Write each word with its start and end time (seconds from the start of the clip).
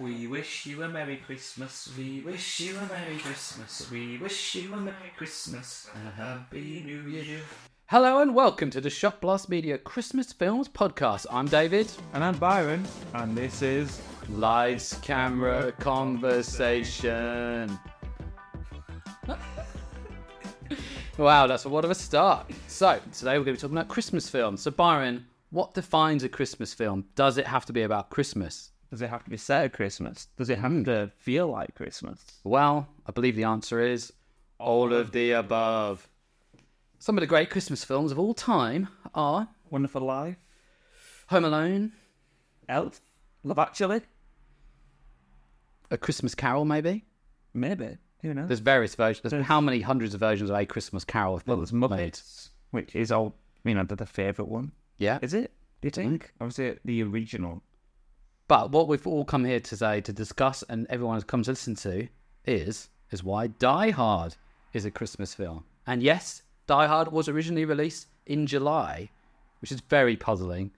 We 0.00 0.28
wish 0.28 0.64
you 0.64 0.84
a 0.84 0.88
Merry 0.88 1.16
Christmas. 1.16 1.92
We 1.98 2.20
wish 2.20 2.60
you 2.60 2.76
a 2.76 2.86
Merry 2.86 3.18
Christmas. 3.18 3.90
We 3.90 4.16
wish 4.18 4.54
you 4.54 4.72
a 4.72 4.76
Merry 4.76 5.10
Christmas 5.16 5.90
and 5.92 6.06
a 6.06 6.12
Happy 6.12 6.84
New 6.86 7.00
Year. 7.10 7.40
Hello 7.86 8.22
and 8.22 8.32
welcome 8.32 8.70
to 8.70 8.80
the 8.80 8.90
Shot 8.90 9.20
Blast 9.20 9.48
Media 9.48 9.76
Christmas 9.76 10.32
Films 10.32 10.68
Podcast. 10.68 11.26
I'm 11.32 11.46
David. 11.46 11.90
And 12.12 12.22
I'm 12.22 12.38
Byron, 12.38 12.86
and 13.14 13.36
this 13.36 13.60
is 13.60 14.00
Lights, 14.28 14.96
camera, 15.00 15.72
conversation. 15.72 17.76
wow, 21.18 21.48
that's 21.48 21.64
a 21.64 21.68
what 21.68 21.84
of 21.84 21.90
a 21.90 21.96
start. 21.96 22.48
So, 22.68 23.00
today 23.12 23.36
we're 23.36 23.44
going 23.44 23.56
to 23.56 23.62
be 23.62 23.62
talking 23.62 23.76
about 23.76 23.88
Christmas 23.88 24.30
films. 24.30 24.62
So, 24.62 24.70
Byron, 24.70 25.26
what 25.50 25.74
defines 25.74 26.22
a 26.22 26.28
Christmas 26.28 26.72
film? 26.72 27.06
Does 27.16 27.36
it 27.36 27.48
have 27.48 27.66
to 27.66 27.72
be 27.72 27.82
about 27.82 28.10
Christmas? 28.10 28.70
Does 28.90 29.02
it 29.02 29.10
have 29.10 29.24
to 29.24 29.30
be 29.30 29.36
set 29.36 29.64
at 29.64 29.72
Christmas? 29.72 30.28
Does 30.36 30.50
it 30.50 30.58
have 30.58 30.72
hmm. 30.72 30.84
to 30.84 31.10
feel 31.18 31.48
like 31.48 31.74
Christmas? 31.74 32.24
Well, 32.44 32.88
I 33.06 33.12
believe 33.12 33.36
the 33.36 33.44
answer 33.44 33.80
is 33.80 34.12
all 34.58 34.92
of 34.92 35.12
the 35.12 35.32
above. 35.32 36.08
Some 36.98 37.16
of 37.16 37.20
the 37.20 37.26
great 37.26 37.50
Christmas 37.50 37.84
films 37.84 38.10
of 38.10 38.18
all 38.18 38.34
time 38.34 38.88
are 39.14 39.48
Wonderful 39.70 40.02
Life, 40.02 40.36
Home 41.28 41.44
Alone, 41.44 41.92
Elf, 42.68 43.00
Love 43.44 43.58
Actually, 43.58 44.00
A 45.90 45.98
Christmas 45.98 46.34
Carol, 46.34 46.64
maybe. 46.64 47.04
maybe. 47.54 47.98
Who 48.22 48.34
knows? 48.34 48.48
There's 48.48 48.60
various 48.60 48.96
versions. 48.96 49.22
There's 49.22 49.30
There's- 49.30 49.46
how 49.46 49.60
many 49.60 49.80
hundreds 49.80 50.12
of 50.12 50.20
versions 50.20 50.50
of 50.50 50.56
A 50.56 50.66
Christmas 50.66 51.04
Carol? 51.04 51.40
well, 51.46 51.58
there's 51.58 51.72
made? 51.72 52.18
Which 52.72 52.96
is 52.96 53.12
all 53.12 53.36
you 53.64 53.74
know, 53.74 53.84
the, 53.84 53.96
the 53.96 54.06
favourite 54.06 54.50
one. 54.50 54.72
Yeah. 54.96 55.18
Is 55.22 55.34
it? 55.34 55.52
Do 55.80 55.86
you 55.88 55.92
mm. 55.92 55.94
think? 55.94 56.32
Or 56.40 56.48
is 56.48 56.58
it 56.58 56.80
the 56.84 57.02
original? 57.02 57.62
But 58.48 58.72
what 58.72 58.88
we've 58.88 59.06
all 59.06 59.26
come 59.26 59.44
here 59.44 59.60
today 59.60 60.00
to 60.00 60.12
discuss 60.12 60.64
and 60.70 60.86
everyone 60.88 61.16
has 61.16 61.24
come 61.24 61.42
to 61.42 61.50
listen 61.50 61.74
to 61.76 62.08
is 62.46 62.88
is 63.10 63.22
why 63.22 63.48
Die 63.48 63.90
Hard 63.90 64.36
is 64.72 64.86
a 64.86 64.90
Christmas 64.90 65.34
film. 65.34 65.64
And 65.86 66.02
yes, 66.02 66.42
Die 66.66 66.86
Hard 66.86 67.12
was 67.12 67.28
originally 67.28 67.66
released 67.66 68.06
in 68.26 68.46
July, 68.46 69.10
which 69.60 69.70
is 69.70 69.80
very 69.80 70.16
puzzling. 70.16 70.70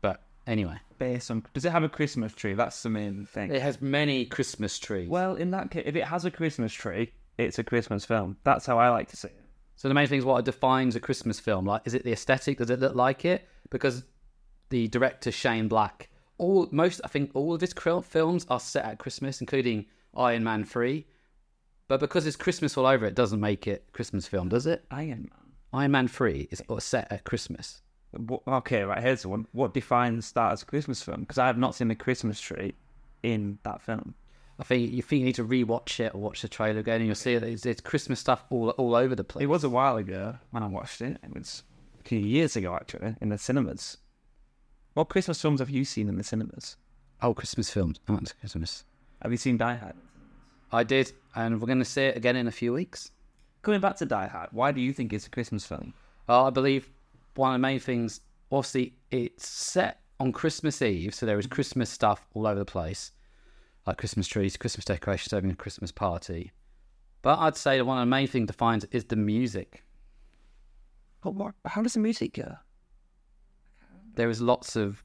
But 0.00 0.22
anyway, 0.46 0.78
Based 0.98 1.30
on 1.30 1.44
does 1.52 1.66
it 1.66 1.70
have 1.70 1.84
a 1.84 1.88
Christmas 1.88 2.32
tree? 2.32 2.54
That's 2.54 2.82
the 2.82 2.88
main 2.88 3.26
thing. 3.26 3.52
it 3.52 3.60
has 3.60 3.80
many 3.82 4.24
Christmas 4.24 4.78
trees. 4.78 5.08
Well, 5.08 5.36
in 5.36 5.50
that 5.50 5.70
case, 5.70 5.84
if 5.86 5.96
it 5.96 6.04
has 6.04 6.24
a 6.24 6.30
Christmas 6.30 6.72
tree, 6.72 7.12
it's 7.36 7.58
a 7.58 7.64
Christmas 7.64 8.06
film. 8.06 8.38
That's 8.44 8.64
how 8.64 8.78
I 8.78 8.88
like 8.88 9.08
to 9.08 9.16
see 9.16 9.28
it. 9.28 9.44
So 9.76 9.86
the 9.88 9.94
main 9.94 10.08
thing 10.08 10.18
is 10.18 10.24
what 10.24 10.44
defines 10.44 10.96
a 10.96 11.00
Christmas 11.00 11.38
film. 11.38 11.66
Like, 11.66 11.82
is 11.84 11.94
it 11.94 12.04
the 12.04 12.12
aesthetic? 12.12 12.58
Does 12.58 12.70
it 12.70 12.80
look 12.80 12.96
like 12.96 13.24
it? 13.24 13.46
Because 13.70 14.02
the 14.70 14.88
director 14.88 15.30
Shane 15.30 15.68
Black, 15.68 16.08
all 16.38 16.68
most 16.70 17.00
I 17.04 17.08
think 17.08 17.30
all 17.34 17.54
of 17.54 17.60
his 17.60 17.74
films 17.74 18.46
are 18.48 18.60
set 18.60 18.84
at 18.84 18.98
Christmas, 18.98 19.40
including 19.40 19.86
Iron 20.16 20.44
Man 20.44 20.64
three. 20.64 21.06
But 21.88 22.00
because 22.00 22.26
it's 22.26 22.36
Christmas 22.36 22.76
all 22.76 22.86
over, 22.86 23.06
it 23.06 23.14
doesn't 23.14 23.40
make 23.40 23.66
it 23.66 23.84
a 23.88 23.92
Christmas 23.92 24.26
film, 24.26 24.48
does 24.48 24.66
it? 24.66 24.84
Iron 24.90 25.30
Man. 25.30 25.52
Iron 25.72 25.90
Man 25.90 26.08
three 26.08 26.48
is 26.50 26.62
set 26.80 27.10
at 27.10 27.24
Christmas. 27.24 27.82
Okay, 28.46 28.82
right. 28.82 29.02
Here's 29.02 29.22
the 29.22 29.28
one. 29.28 29.46
What 29.52 29.74
defines 29.74 30.32
that 30.32 30.52
as 30.52 30.62
a 30.62 30.66
Christmas 30.66 31.02
film? 31.02 31.20
Because 31.20 31.38
I 31.38 31.46
have 31.46 31.58
not 31.58 31.74
seen 31.74 31.88
the 31.88 31.94
Christmas 31.94 32.40
tree 32.40 32.74
in 33.22 33.58
that 33.64 33.82
film. 33.82 34.14
I 34.58 34.64
think 34.64 34.92
you 34.92 35.02
think 35.02 35.20
you 35.20 35.26
need 35.26 35.34
to 35.36 35.44
rewatch 35.44 36.00
it 36.00 36.14
or 36.14 36.20
watch 36.20 36.42
the 36.42 36.48
trailer 36.48 36.80
again, 36.80 36.96
and 36.96 37.06
you'll 37.06 37.14
see 37.14 37.36
that 37.36 37.48
it's, 37.48 37.64
it's 37.64 37.80
Christmas 37.80 38.18
stuff 38.18 38.44
all 38.50 38.70
all 38.70 38.94
over 38.94 39.14
the 39.14 39.24
place. 39.24 39.42
It 39.42 39.46
was 39.46 39.62
a 39.62 39.68
while 39.68 39.96
ago 39.96 40.36
when 40.50 40.62
I 40.62 40.66
watched 40.66 41.00
it. 41.00 41.18
It 41.22 41.32
was 41.32 41.62
a 42.00 42.08
few 42.08 42.18
years 42.18 42.56
ago, 42.56 42.74
actually, 42.74 43.14
in 43.20 43.28
the 43.28 43.38
cinemas. 43.38 43.98
What 44.98 45.10
Christmas 45.10 45.40
films 45.40 45.60
have 45.60 45.70
you 45.70 45.84
seen 45.84 46.08
in 46.08 46.16
the 46.16 46.24
cinemas? 46.24 46.76
oh 47.22 47.32
Christmas 47.32 47.70
films. 47.70 48.00
Oh, 48.08 48.18
it's 48.20 48.32
Christmas. 48.32 48.82
Have 49.22 49.30
you 49.30 49.36
seen 49.36 49.56
Die 49.56 49.74
Hard? 49.76 49.94
I 50.72 50.82
did, 50.82 51.12
and 51.36 51.60
we're 51.60 51.68
going 51.68 51.78
to 51.78 51.84
see 51.84 52.06
it 52.06 52.16
again 52.16 52.34
in 52.34 52.48
a 52.48 52.50
few 52.50 52.72
weeks. 52.72 53.12
Coming 53.62 53.80
back 53.80 53.94
to 53.98 54.06
Die 54.06 54.26
Hard, 54.26 54.48
why 54.50 54.72
do 54.72 54.80
you 54.80 54.92
think 54.92 55.12
it's 55.12 55.28
a 55.28 55.30
Christmas 55.30 55.64
film? 55.64 55.94
Well, 56.26 56.46
I 56.46 56.50
believe 56.50 56.90
one 57.36 57.50
of 57.50 57.54
the 57.54 57.60
main 57.60 57.78
things, 57.78 58.22
obviously, 58.50 58.96
it's 59.12 59.48
set 59.48 60.00
on 60.18 60.32
Christmas 60.32 60.82
Eve, 60.82 61.14
so 61.14 61.26
there 61.26 61.38
is 61.38 61.46
Christmas 61.46 61.90
stuff 61.90 62.26
all 62.34 62.48
over 62.48 62.58
the 62.58 62.64
place, 62.64 63.12
like 63.86 63.98
Christmas 63.98 64.26
trees, 64.26 64.56
Christmas 64.56 64.84
decorations, 64.84 65.30
having 65.30 65.52
a 65.52 65.54
Christmas 65.54 65.92
party. 65.92 66.50
But 67.22 67.38
I'd 67.38 67.56
say 67.56 67.78
that 67.78 67.84
one 67.84 67.98
of 67.98 68.02
the 68.02 68.10
main 68.10 68.26
things 68.26 68.48
defines 68.48 68.82
it 68.82 68.90
is 68.92 69.04
the 69.04 69.14
music. 69.14 69.84
What, 71.22 71.54
how 71.66 71.82
does 71.82 71.94
the 71.94 72.00
music 72.00 72.32
go? 72.32 72.56
There 74.18 74.28
is 74.28 74.40
lots 74.40 74.74
of 74.74 75.04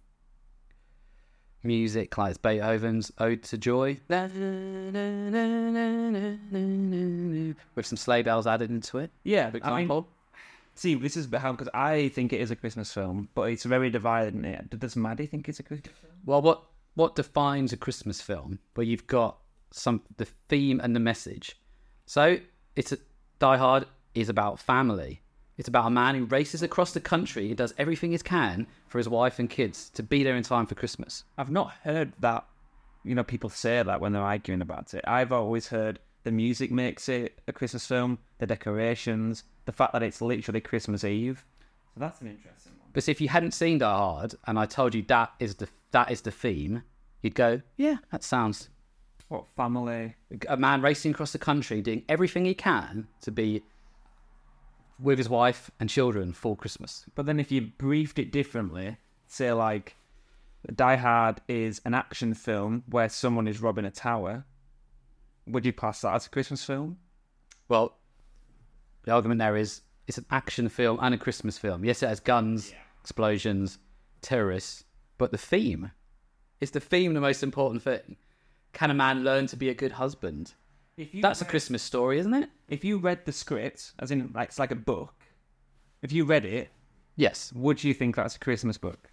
music, 1.62 2.18
like 2.18 2.42
Beethoven's 2.42 3.12
Ode 3.20 3.44
to 3.44 3.60
Joy, 3.60 4.00
with 4.10 4.34
some 7.86 7.96
sleigh 7.96 8.24
bells 8.24 8.48
added 8.48 8.72
into 8.72 8.98
it. 8.98 9.12
Yeah, 9.24 9.52
For 9.52 9.58
I 9.58 9.70
mean, 9.70 9.80
example, 9.82 10.08
see, 10.74 10.96
this 10.96 11.16
is 11.16 11.28
how 11.32 11.52
because 11.52 11.70
I 11.76 12.08
think 12.08 12.34
it 12.34 12.42
is 12.42 12.50
a 12.50 12.56
Christmas 12.56 12.92
film, 12.92 13.30
but 13.36 13.52
it's 13.52 13.66
very 13.66 13.92
divided 13.92 14.34
in 14.34 14.46
it. 14.46 14.80
Does 14.80 14.96
Maddie 14.96 15.28
think 15.28 15.48
it's 15.48 15.60
a 15.60 15.64
Christmas 15.64 15.96
film? 15.96 16.14
Well, 16.26 16.42
what 16.42 16.64
what 16.96 17.16
defines 17.16 17.72
a 17.72 17.78
Christmas 17.78 18.20
film? 18.20 18.58
Where 18.74 18.84
you've 18.84 19.06
got 19.06 19.38
some 19.70 20.02
the 20.18 20.26
theme 20.50 20.82
and 20.84 20.96
the 20.96 21.00
message. 21.00 21.56
So 22.08 22.40
it's 22.76 22.92
a 22.92 22.98
Die 23.38 23.58
Hard 23.58 23.86
is 24.16 24.28
about 24.28 24.60
family. 24.60 25.22
It's 25.58 25.68
about 25.68 25.88
a 25.88 25.92
man 25.92 26.16
who 26.16 26.26
races 26.26 26.64
across 26.64 26.94
the 26.94 27.00
country 27.00 27.50
and 27.50 27.58
does 27.58 27.74
everything 27.78 28.12
he 28.12 28.18
can 28.18 28.66
for 28.88 28.98
his 28.98 29.08
wife 29.08 29.38
and 29.40 29.50
kids 29.50 29.90
to 29.92 30.04
be 30.04 30.24
there 30.24 30.36
in 30.36 30.44
time 30.44 30.66
for 30.66 30.76
Christmas. 30.76 31.24
I've 31.38 31.52
not 31.52 31.72
heard 31.84 32.14
that, 32.20 32.46
you 33.04 33.14
know, 33.14 33.24
people 33.24 33.50
say 33.50 33.84
that 33.84 34.02
when 34.02 34.14
they're 34.14 34.22
arguing 34.22 34.62
about 34.62 34.94
it. 34.94 35.04
I've 35.06 35.32
always 35.32 35.68
heard 35.68 36.00
the 36.24 36.32
music 36.32 36.72
makes 36.72 37.08
it 37.10 37.40
a 37.48 37.54
Christmas 37.54 37.86
film, 37.86 38.18
the 38.40 38.48
decorations, 38.48 39.44
the 39.66 39.72
fact 39.72 39.94
that 39.94 40.02
it's 40.04 40.22
literally 40.22 40.62
Christmas 40.62 41.04
Eve. 41.04 41.46
So 41.94 42.00
that's 42.00 42.22
an 42.22 42.28
interesting 42.28 42.72
one. 42.80 42.90
But 42.94 43.08
if 43.08 43.22
you 43.22 43.28
hadn't 43.30 43.54
seen 43.54 43.78
Die 43.78 43.86
Hard 43.86 44.34
and 44.48 44.58
I 44.58 44.66
told 44.66 44.96
you 44.96 45.04
that 45.04 45.34
is 45.40 45.56
the 45.56 45.68
that 45.92 46.10
is 46.10 46.22
the 46.22 46.32
theme, 46.32 46.82
you'd 47.22 47.36
go, 47.36 47.62
yeah, 47.78 47.98
that 48.12 48.24
sounds 48.24 48.70
What 49.28 49.46
family? 49.56 50.16
a 50.48 50.58
man 50.58 50.82
racing 50.82 51.12
across 51.12 51.32
the 51.32 51.40
country 51.40 51.82
doing 51.82 52.04
everything 52.10 52.46
he 52.46 52.56
can 52.56 53.08
to 53.22 53.32
be 53.32 53.62
with 55.00 55.18
his 55.18 55.30
wife 55.30 55.72
and 55.80 55.90
children 55.90 56.34
for 56.34 56.56
Christmas. 56.56 57.06
But 57.16 57.26
then 57.26 57.40
if 57.40 57.52
you 57.52 57.62
briefed 57.62 58.20
it 58.20 58.32
differently, 58.32 58.98
say 59.28 59.52
like 59.52 59.96
Die 60.74 60.96
Hard 60.96 61.42
is 61.48 61.82
an 61.86 61.94
action 61.94 62.34
film 62.34 62.84
where 62.90 63.10
someone 63.10 63.48
is 63.48 63.62
robbing 63.62 63.86
a 63.86 63.92
tower, 63.92 64.46
would 65.48 65.66
you 65.66 65.74
class 65.74 66.02
that 66.02 66.14
as 66.16 66.28
a 66.28 66.30
Christmas 66.30 66.64
film? 66.64 66.98
Well, 67.68 67.98
the 69.04 69.12
argument 69.12 69.40
there 69.40 69.58
is 69.58 69.82
it's 70.08 70.18
an 70.18 70.26
action 70.32 70.70
film 70.70 71.00
and 71.02 71.14
a 71.16 71.18
Christmas 71.18 71.58
film. 71.58 71.86
Yes, 71.86 72.04
it 72.04 72.10
has 72.10 72.20
guns, 72.20 72.74
explosions, 73.02 73.78
terrorists, 74.22 74.84
but 75.18 75.32
the 75.32 75.38
theme 75.38 75.92
is 76.60 76.72
the 76.72 76.80
theme 76.80 77.14
the 77.14 77.22
most 77.22 77.44
important 77.44 77.84
thing. 77.84 78.18
Can 78.74 78.90
a 78.90 78.94
man 78.94 79.24
learn 79.24 79.48
to 79.48 79.56
be 79.56 79.70
a 79.70 79.74
good 79.74 79.94
husband? 79.94 80.54
If 80.96 81.14
you 81.14 81.22
That's 81.22 81.42
a 81.42 81.46
Christmas 81.46 81.82
story, 81.82 82.20
isn't 82.20 82.34
it? 82.34 82.50
if 82.70 82.84
you 82.84 82.98
read 82.98 83.26
the 83.26 83.32
script, 83.32 83.94
as 84.00 84.12
in 84.12 84.32
like 84.34 84.50
it's 84.50 84.60
like 84.60 84.72
a 84.72 84.76
book, 84.76 85.14
if 86.02 86.12
you 86.12 86.24
read 86.26 86.46
it, 86.46 86.70
Yes. 87.16 87.52
would 87.54 87.84
you 87.84 87.94
think 87.94 88.16
that's 88.16 88.36
a 88.36 88.40
Christmas 88.40 88.78
book? 88.78 89.10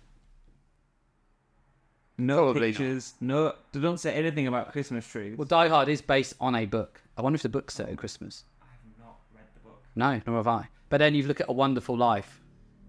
No 2.19 2.37
Probably 2.53 2.61
not. 2.61 2.67
pictures, 2.67 3.15
no. 3.21 3.55
They 3.73 3.81
don't 3.81 3.99
say 3.99 4.13
anything 4.15 4.47
about 4.47 4.73
Christmas 4.73 5.07
trees. 5.07 5.39
Well, 5.39 5.47
Die 5.47 5.69
Hard 5.69 5.89
is 5.89 6.03
based 6.03 6.35
on 6.41 6.55
a 6.55 6.67
book. 6.67 7.01
I 7.17 7.23
wonder 7.23 7.37
if 7.37 7.43
the 7.43 7.49
book's 7.49 7.75
set 7.75 7.89
at 7.89 7.97
Christmas. 7.97 8.45
I've 8.61 8.69
not 9.03 9.17
read 9.35 9.45
the 9.55 9.61
book. 9.61 9.83
No, 9.97 10.21
nor 10.27 10.37
have 10.37 10.47
I. 10.47 10.69
But 10.91 10.99
then 10.99 11.15
you 11.15 11.23
look 11.27 11.41
at 11.41 11.49
A 11.49 11.53
Wonderful 11.53 11.97
Life, 11.97 12.41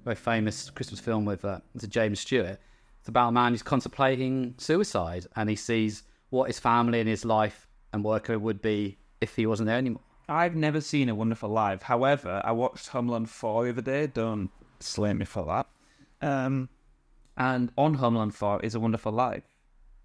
very 0.04 0.16
famous 0.18 0.70
Christmas 0.70 1.00
film 1.00 1.24
with 1.24 1.46
uh, 1.46 1.60
it's 1.76 1.84
a 1.86 1.88
James 1.88 2.20
Stewart. 2.20 2.60
It's 3.00 3.08
about 3.10 3.30
a 3.30 3.32
man 3.32 3.54
who's 3.54 3.64
contemplating 3.64 4.56
suicide 4.58 5.28
and 5.38 5.50
he 5.50 5.56
sees 5.56 6.04
what 6.30 6.48
his 6.48 6.60
family 6.60 7.00
and 7.00 7.08
his 7.08 7.24
life 7.24 7.68
and 7.94 8.04
work 8.04 8.28
would 8.30 8.62
be 8.62 8.98
if 9.20 9.36
he 9.36 9.46
wasn't 9.46 9.68
there 9.68 9.78
anymore. 9.78 10.02
I've 10.30 10.56
never 10.56 10.80
seen 10.82 11.10
A 11.10 11.16
Wonderful 11.16 11.50
Life. 11.50 11.82
However, 11.84 12.42
I 12.46 12.52
watched 12.54 12.88
Home 12.90 13.10
Alone 13.10 13.26
4 13.26 13.66
the 13.66 13.70
other 13.72 13.82
day. 13.82 14.08
Don't 14.08 14.50
slay 14.80 15.14
me 15.14 15.26
for 15.26 15.46
that. 15.46 15.68
Um, 16.26 16.70
and 17.38 17.72
on 17.78 17.96
Home 17.96 18.16
Alone 18.16 18.32
4 18.32 18.62
is 18.62 18.76
A 18.76 18.80
Wonderful 18.80 19.12
Life. 19.12 19.44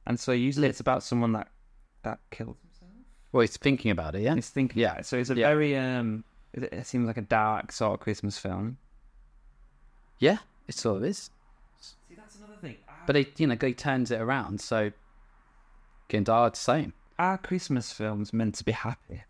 And 0.06 0.18
so 0.18 0.32
usually 0.32 0.68
it's 0.68 0.80
about 0.80 1.02
someone 1.02 1.32
that, 1.32 1.48
that 2.02 2.18
killed 2.30 2.56
himself. 2.62 2.90
Well, 3.32 3.42
he's 3.42 3.56
thinking 3.56 3.90
about 3.90 4.14
it, 4.14 4.22
yeah? 4.22 4.34
He's 4.34 4.48
thinking, 4.50 4.80
yeah. 4.80 5.02
So 5.02 5.16
it's 5.16 5.30
a 5.30 5.34
Yeah. 5.36 5.48
very, 5.48 5.76
um, 5.76 6.24
it, 6.52 6.86
seems 6.86 7.06
like 7.06 7.18
a 7.18 7.22
dark 7.22 7.70
sort 7.70 7.94
of 7.94 8.00
Christmas 8.00 8.38
film. 8.38 8.78
Yeah, 10.18 10.38
it 10.66 10.74
sort 10.74 10.98
of 10.98 11.04
is. 11.04 11.30
See, 11.80 12.14
that's 12.16 12.36
another 12.36 12.56
thing. 12.60 12.76
But 13.06 13.16
he, 13.16 13.28
you 13.36 13.46
know, 13.46 13.56
he 13.60 13.74
turns 13.74 14.10
it 14.10 14.20
around. 14.20 14.60
So, 14.60 14.90
again, 16.08 16.24
Die 16.24 16.32
Hard's 16.32 16.58
the 16.58 16.64
same. 16.64 16.92
Are 17.18 17.38
Christmas 17.38 17.92
films 17.92 18.32
meant 18.32 18.56
to 18.56 18.64
be 18.64 18.72
happy? 18.72 19.22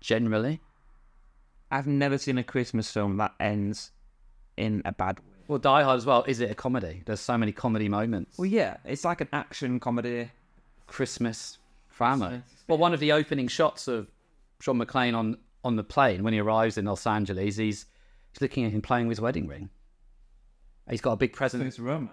Generally. 0.00 0.60
I've 1.70 1.86
never 1.86 2.18
seen 2.18 2.36
a 2.36 2.44
Christmas 2.44 2.90
film 2.90 3.16
that 3.18 3.32
ends 3.38 3.92
in 4.56 4.82
a 4.84 4.92
bad 4.92 5.20
way. 5.20 5.24
Well, 5.48 5.58
Die 5.58 5.82
Hard 5.82 5.98
as 5.98 6.06
well. 6.06 6.24
Is 6.26 6.40
it 6.40 6.50
a 6.50 6.54
comedy? 6.54 7.02
There's 7.06 7.20
so 7.20 7.38
many 7.38 7.52
comedy 7.52 7.88
moments. 7.88 8.38
Well, 8.38 8.46
yeah, 8.46 8.76
it's 8.84 9.04
like 9.04 9.20
an 9.20 9.28
action 9.32 9.80
comedy. 9.80 10.30
Christmas 10.86 11.58
family. 11.88 12.42
Well, 12.68 12.78
one 12.78 12.92
of 12.92 13.00
the 13.00 13.12
opening 13.12 13.48
shots 13.48 13.88
of 13.88 14.08
John 14.60 14.78
McClane 14.78 15.16
on 15.16 15.38
on 15.62 15.76
the 15.76 15.84
plane 15.84 16.22
when 16.22 16.32
he 16.32 16.40
arrives 16.40 16.78
in 16.78 16.84
Los 16.84 17.06
Angeles, 17.06 17.56
he's 17.56 17.86
he's 18.32 18.40
looking 18.40 18.64
at 18.64 18.72
him 18.72 18.82
playing 18.82 19.06
with 19.06 19.18
his 19.18 19.20
wedding 19.20 19.46
ring. 19.46 19.70
He's 20.88 21.00
got 21.00 21.12
a 21.12 21.16
big 21.16 21.32
present. 21.32 21.62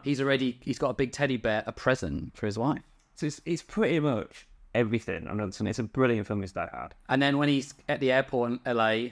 He's 0.03 0.21
already 0.21 0.59
he's 0.61 0.77
got 0.77 0.89
a 0.91 0.93
big 0.93 1.11
teddy 1.11 1.37
bear, 1.37 1.63
a 1.65 1.71
present 1.71 2.37
for 2.37 2.45
his 2.45 2.57
wife. 2.57 2.83
So 3.17 3.25
it's, 3.25 3.41
it's 3.45 3.63
pretty 3.63 3.99
much 3.99 4.47
everything. 4.75 5.27
And 5.27 5.41
it's, 5.41 5.59
it's 5.59 5.79
a 5.79 5.83
brilliant 5.83 6.27
film. 6.27 6.43
Is 6.43 6.51
Die 6.51 6.69
Hard. 6.71 6.93
And 7.09 7.21
then 7.21 7.37
when 7.39 7.49
he's 7.49 7.73
at 7.89 7.99
the 7.99 8.11
airport 8.11 8.51
in 8.51 8.59
LA, 8.65 9.09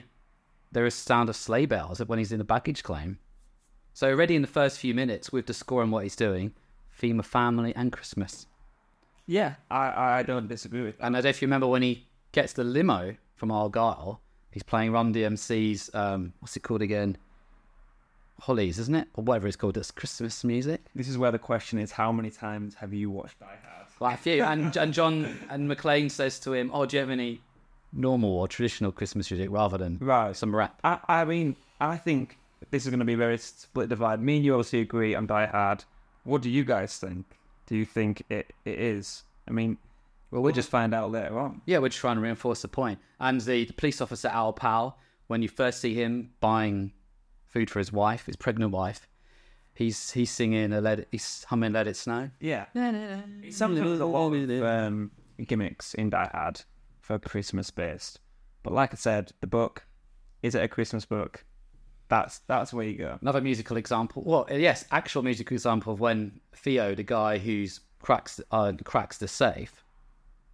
there 0.70 0.86
is 0.86 0.94
sound 0.94 1.28
of 1.28 1.36
sleigh 1.36 1.66
bells 1.66 1.98
when 1.98 2.18
he's 2.18 2.32
in 2.32 2.38
the 2.38 2.44
baggage 2.44 2.84
claim. 2.84 3.18
So 3.92 4.08
already 4.08 4.36
in 4.36 4.42
the 4.42 4.48
first 4.48 4.78
few 4.78 4.94
minutes, 4.94 5.32
with 5.32 5.46
the 5.46 5.54
score 5.54 5.82
and 5.82 5.90
what 5.90 6.04
he's 6.04 6.14
doing, 6.14 6.52
theme 6.92 7.18
of 7.18 7.26
family 7.26 7.74
and 7.74 7.90
Christmas. 7.90 8.46
Yeah, 9.26 9.54
I 9.70 10.18
I 10.18 10.22
don't 10.22 10.46
disagree 10.46 10.82
with. 10.82 10.98
That. 10.98 11.06
And 11.06 11.16
I 11.16 11.18
don't 11.18 11.24
know 11.24 11.30
if 11.30 11.42
you 11.42 11.46
remember 11.46 11.66
when 11.66 11.82
he 11.82 12.06
gets 12.30 12.52
the 12.52 12.62
limo 12.62 13.16
from 13.34 13.50
Argyle, 13.50 14.20
he's 14.52 14.62
playing 14.62 14.92
Run 14.92 15.12
DMC's 15.12 15.90
um, 15.94 16.32
what's 16.38 16.56
it 16.56 16.60
called 16.60 16.82
again? 16.82 17.18
Hollis, 18.38 18.78
isn't 18.78 18.94
it? 18.94 19.08
Or 19.14 19.24
whatever 19.24 19.48
it's 19.48 19.56
called. 19.56 19.76
It's 19.78 19.90
Christmas 19.90 20.44
music. 20.44 20.82
This 20.94 21.08
is 21.08 21.18
where 21.18 21.32
the 21.32 21.38
question 21.40 21.80
is: 21.80 21.90
How 21.90 22.12
many 22.12 22.30
times 22.30 22.76
have 22.76 22.92
you 22.92 23.10
watched 23.10 23.40
Die 23.40 23.46
Hard? 23.46 23.85
Like 24.00 24.14
a 24.14 24.18
few. 24.18 24.42
And 24.42 24.76
and 24.76 24.92
John 24.92 25.38
and 25.48 25.68
McLean 25.68 26.08
says 26.10 26.38
to 26.40 26.52
him, 26.52 26.70
"Oh, 26.72 26.86
do 26.86 26.96
you 26.96 27.00
have 27.00 27.10
any 27.10 27.40
normal 27.92 28.30
or 28.30 28.48
traditional 28.48 28.92
Christmas 28.92 29.30
music 29.30 29.48
rather 29.50 29.78
than 29.78 29.98
Right. 30.00 30.36
some 30.36 30.54
rap?" 30.54 30.78
I, 30.84 30.98
I 31.08 31.24
mean, 31.24 31.56
I 31.80 31.96
think 31.96 32.38
this 32.70 32.84
is 32.84 32.90
going 32.90 32.98
to 33.00 33.04
be 33.06 33.14
very 33.14 33.38
split 33.38 33.88
divide. 33.88 34.20
Me 34.20 34.36
and 34.36 34.44
you 34.44 34.54
obviously 34.54 34.80
agree 34.80 35.14
on 35.14 35.26
Die 35.26 35.46
Hard. 35.46 35.84
What 36.24 36.42
do 36.42 36.50
you 36.50 36.64
guys 36.64 36.98
think? 36.98 37.24
Do 37.66 37.76
you 37.76 37.84
think 37.84 38.22
it, 38.28 38.52
it 38.64 38.78
is? 38.78 39.22
I 39.48 39.52
mean, 39.52 39.78
well, 40.30 40.42
we'll 40.42 40.52
just 40.52 40.68
find 40.70 40.92
out 40.94 41.10
later 41.10 41.38
on. 41.38 41.62
Yeah, 41.66 41.78
we're 41.78 41.88
just 41.88 42.00
trying 42.00 42.16
to 42.16 42.22
reinforce 42.22 42.62
the 42.62 42.68
point. 42.68 42.98
And 43.20 43.40
the, 43.40 43.64
the 43.64 43.72
police 43.72 44.00
officer 44.00 44.28
Al 44.28 44.52
Powell, 44.52 44.98
when 45.28 45.40
you 45.42 45.48
first 45.48 45.80
see 45.80 45.94
him 45.94 46.30
buying 46.40 46.92
food 47.46 47.70
for 47.70 47.78
his 47.78 47.92
wife, 47.92 48.26
his 48.26 48.36
pregnant 48.36 48.72
wife, 48.72 49.06
he's 49.76 50.10
he's 50.10 50.30
singing 50.30 50.72
a 50.72 50.80
let 50.80 51.00
it, 51.00 51.08
he's 51.12 51.44
humming 51.44 51.72
"Let 51.72 51.86
It 51.86 51.96
Snow." 51.96 52.30
Yeah. 52.40 52.66
Sometimes 53.50 53.86
there's 53.86 54.00
a 54.00 54.06
lot 54.06 54.32
of 54.32 54.62
um, 54.64 55.12
gimmicks 55.46 55.94
in 55.94 56.10
Die 56.10 56.30
Hard 56.32 56.62
for 57.00 57.18
Christmas 57.18 57.70
based. 57.70 58.20
But 58.62 58.72
like 58.72 58.92
I 58.92 58.96
said, 58.96 59.32
the 59.40 59.46
book, 59.46 59.86
is 60.42 60.56
it 60.56 60.62
a 60.64 60.68
Christmas 60.68 61.04
book? 61.04 61.44
That's 62.08 62.40
that's 62.48 62.72
where 62.72 62.86
you 62.86 62.98
go. 62.98 63.18
Another 63.20 63.40
musical 63.40 63.76
example. 63.76 64.22
Well, 64.24 64.46
yes, 64.50 64.84
actual 64.90 65.22
musical 65.22 65.54
example 65.54 65.92
of 65.92 66.00
when 66.00 66.40
Theo, 66.54 66.94
the 66.94 67.02
guy 67.02 67.38
who's 67.38 67.80
cracks 68.00 68.40
uh, 68.50 68.72
cracks 68.84 69.18
the 69.18 69.28
safe, 69.28 69.84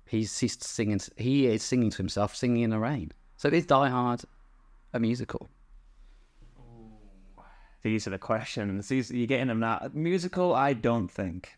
he's 0.07 0.37
he's 0.39 0.59
singing. 0.65 1.01
He 1.17 1.47
is 1.47 1.63
singing 1.63 1.91
to 1.91 1.97
himself, 1.97 2.35
singing 2.35 2.63
in 2.63 2.71
the 2.71 2.79
rain. 2.79 3.13
So 3.37 3.49
is 3.49 3.67
Die 3.67 3.89
Hard 3.89 4.23
a 4.93 5.01
musical? 5.01 5.49
These 7.82 8.06
are 8.06 8.11
the 8.11 8.19
questions. 8.19 8.88
These 8.88 9.11
you're 9.11 9.26
getting 9.26 9.49
them 9.49 9.61
now. 9.61 9.88
Musical, 9.93 10.55
I 10.55 10.73
don't 10.73 11.08
think. 11.11 11.56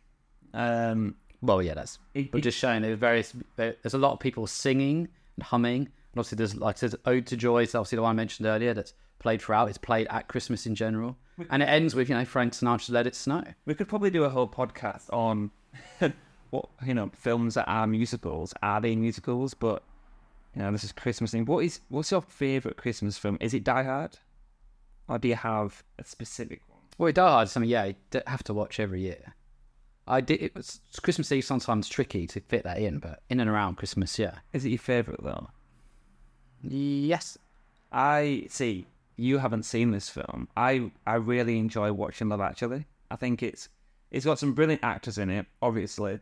Um, 0.52 1.16
Well, 1.42 1.62
yeah, 1.62 1.74
that's. 1.74 1.98
It- 2.14 2.34
just 2.42 2.58
showing 2.58 2.82
there's 2.82 2.98
various. 2.98 3.34
There's 3.56 3.94
a 3.94 3.98
lot 3.98 4.12
of 4.12 4.20
people 4.20 4.46
singing 4.46 5.08
and 5.36 5.42
humming, 5.44 5.82
and 5.82 5.88
obviously 6.16 6.36
there's 6.36 6.54
like 6.56 6.78
there's 6.78 6.94
Ode 7.04 7.26
to 7.26 7.36
Joy. 7.36 7.62
It's 7.64 7.74
obviously 7.74 7.96
the 7.96 8.02
one 8.02 8.10
I 8.10 8.14
mentioned 8.14 8.46
earlier. 8.46 8.72
That's 8.74 8.94
played 9.18 9.42
throughout. 9.42 9.68
It's 9.68 9.78
played 9.78 10.06
at 10.08 10.28
Christmas 10.28 10.64
in 10.66 10.74
general, 10.74 11.16
and 11.50 11.62
it 11.62 11.66
ends 11.66 11.94
with 11.94 12.08
you 12.08 12.14
know 12.14 12.24
Frank 12.24 12.52
Sinatra's 12.54 12.88
"Let 12.90 13.06
It 13.06 13.14
Snow." 13.14 13.42
we 13.66 13.74
could 13.74 13.88
probably 13.88 14.10
do 14.10 14.24
a 14.24 14.30
whole 14.30 14.48
podcast 14.48 15.12
on 15.12 15.50
what 16.50 16.68
you 16.86 16.94
know 16.94 17.10
films 17.14 17.54
that 17.54 17.68
are 17.68 17.86
musicals. 17.86 18.54
Are 18.62 18.80
they 18.80 18.96
musicals? 18.96 19.52
But 19.54 19.82
you 20.56 20.62
know, 20.62 20.70
this 20.72 20.84
is 20.84 20.92
Christmas 20.92 21.32
thing. 21.32 21.44
What 21.44 21.64
is 21.64 21.80
what's 21.90 22.10
your 22.10 22.22
favorite 22.22 22.76
Christmas 22.78 23.18
film? 23.18 23.36
Is 23.40 23.52
it 23.54 23.64
Die 23.64 23.82
Hard, 23.82 24.18
or 25.08 25.18
do 25.18 25.28
you 25.28 25.36
have 25.36 25.82
a 25.98 26.04
specific 26.04 26.62
one? 26.68 26.80
Well, 26.98 27.12
Die 27.12 27.28
Hard 27.28 27.46
is 27.46 27.52
something 27.52 27.70
yeah 27.70 27.84
you 27.84 27.94
have 28.26 28.44
to 28.44 28.54
watch 28.54 28.80
every 28.80 29.02
year. 29.02 29.34
I 30.06 30.20
did. 30.20 30.42
It 30.42 30.54
was 30.54 30.80
Christmas 31.02 31.32
Eve 31.32 31.44
sometimes 31.44 31.88
tricky 31.88 32.26
to 32.26 32.40
fit 32.40 32.64
that 32.64 32.78
in, 32.78 32.98
but 32.98 33.22
in 33.30 33.40
and 33.40 33.48
around 33.48 33.76
Christmas, 33.76 34.18
yeah. 34.18 34.38
Is 34.52 34.64
it 34.64 34.70
your 34.70 34.78
favorite 34.78 35.22
though? 35.22 35.48
Yes, 36.62 37.38
I 37.90 38.46
see. 38.48 38.86
You 39.16 39.38
haven't 39.38 39.62
seen 39.62 39.92
this 39.92 40.10
film. 40.10 40.48
I 40.56 40.90
I 41.06 41.14
really 41.14 41.58
enjoy 41.58 41.92
watching 41.92 42.28
Love 42.28 42.40
Actually. 42.40 42.86
I 43.10 43.16
think 43.16 43.42
it's 43.42 43.68
it's 44.10 44.24
got 44.24 44.38
some 44.38 44.54
brilliant 44.54 44.84
actors 44.84 45.18
in 45.18 45.30
it, 45.30 45.46
obviously, 45.62 46.20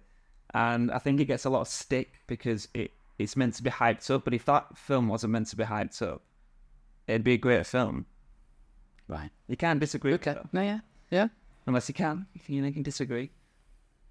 and 0.55 0.91
I 0.91 0.99
think 0.99 1.21
it 1.21 1.25
gets 1.25 1.45
a 1.45 1.51
lot 1.51 1.63
of 1.63 1.69
stick 1.69 2.13
because 2.27 2.69
it 2.75 2.93
it's 3.19 3.37
meant 3.37 3.55
to 3.55 3.63
be 3.63 3.71
hyped 3.71 4.11
up. 4.11 4.25
But 4.25 4.35
if 4.35 4.45
that 4.45 4.77
film 4.77 5.09
wasn't 5.09 5.33
meant 5.33 5.49
to 5.49 5.57
be 5.57 5.65
hyped 5.65 6.03
up, 6.03 6.23
it'd 7.09 7.25
be 7.25 7.35
a 7.35 7.39
great 7.39 7.67
film. 7.67 8.07
Right. 9.09 9.31
You 9.49 9.57
can't 9.57 9.81
disagree. 9.81 10.15
Okay. 10.15 10.37
No, 10.53 10.63
yeah, 10.63 10.81
yeah. 11.11 11.29
unless 11.67 11.89
you 11.89 11.95
can. 11.95 12.27
You 12.47 12.63
know, 12.63 12.69
you 12.69 12.75
can 12.75 12.83
disagree. 12.83 13.31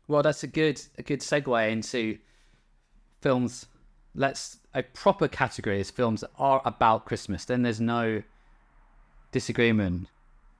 Well, 0.07 0.23
that's 0.23 0.43
a 0.43 0.47
good 0.47 0.81
a 0.97 1.03
good 1.03 1.21
segue 1.21 1.71
into 1.71 2.17
films. 3.21 3.67
Let's 4.13 4.59
a 4.73 4.83
proper 4.83 5.27
category 5.27 5.79
is 5.79 5.89
films 5.91 6.21
that 6.21 6.31
are 6.37 6.61
about 6.65 7.05
Christmas. 7.05 7.45
Then 7.45 7.61
there's 7.61 7.79
no 7.81 8.23
disagreement 9.31 10.07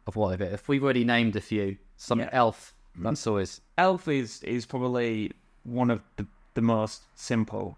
of 0.08 0.16
what 0.16 0.34
of 0.34 0.42
it. 0.42 0.54
If 0.54 0.68
we've 0.70 0.84
already 0.84 1.04
named 1.04 1.36
a 1.36 1.42
few, 1.42 1.78
some 1.98 2.20
Yeah. 2.20 2.30
Elf. 2.32 2.74
That's 2.96 3.26
always 3.26 3.62
Elf 3.78 4.08
is 4.08 4.44
is 4.44 4.66
probably 4.66 5.32
one 5.64 5.90
of 5.90 6.02
the 6.18 6.26
the 6.54 6.62
most 6.62 7.04
simple 7.16 7.78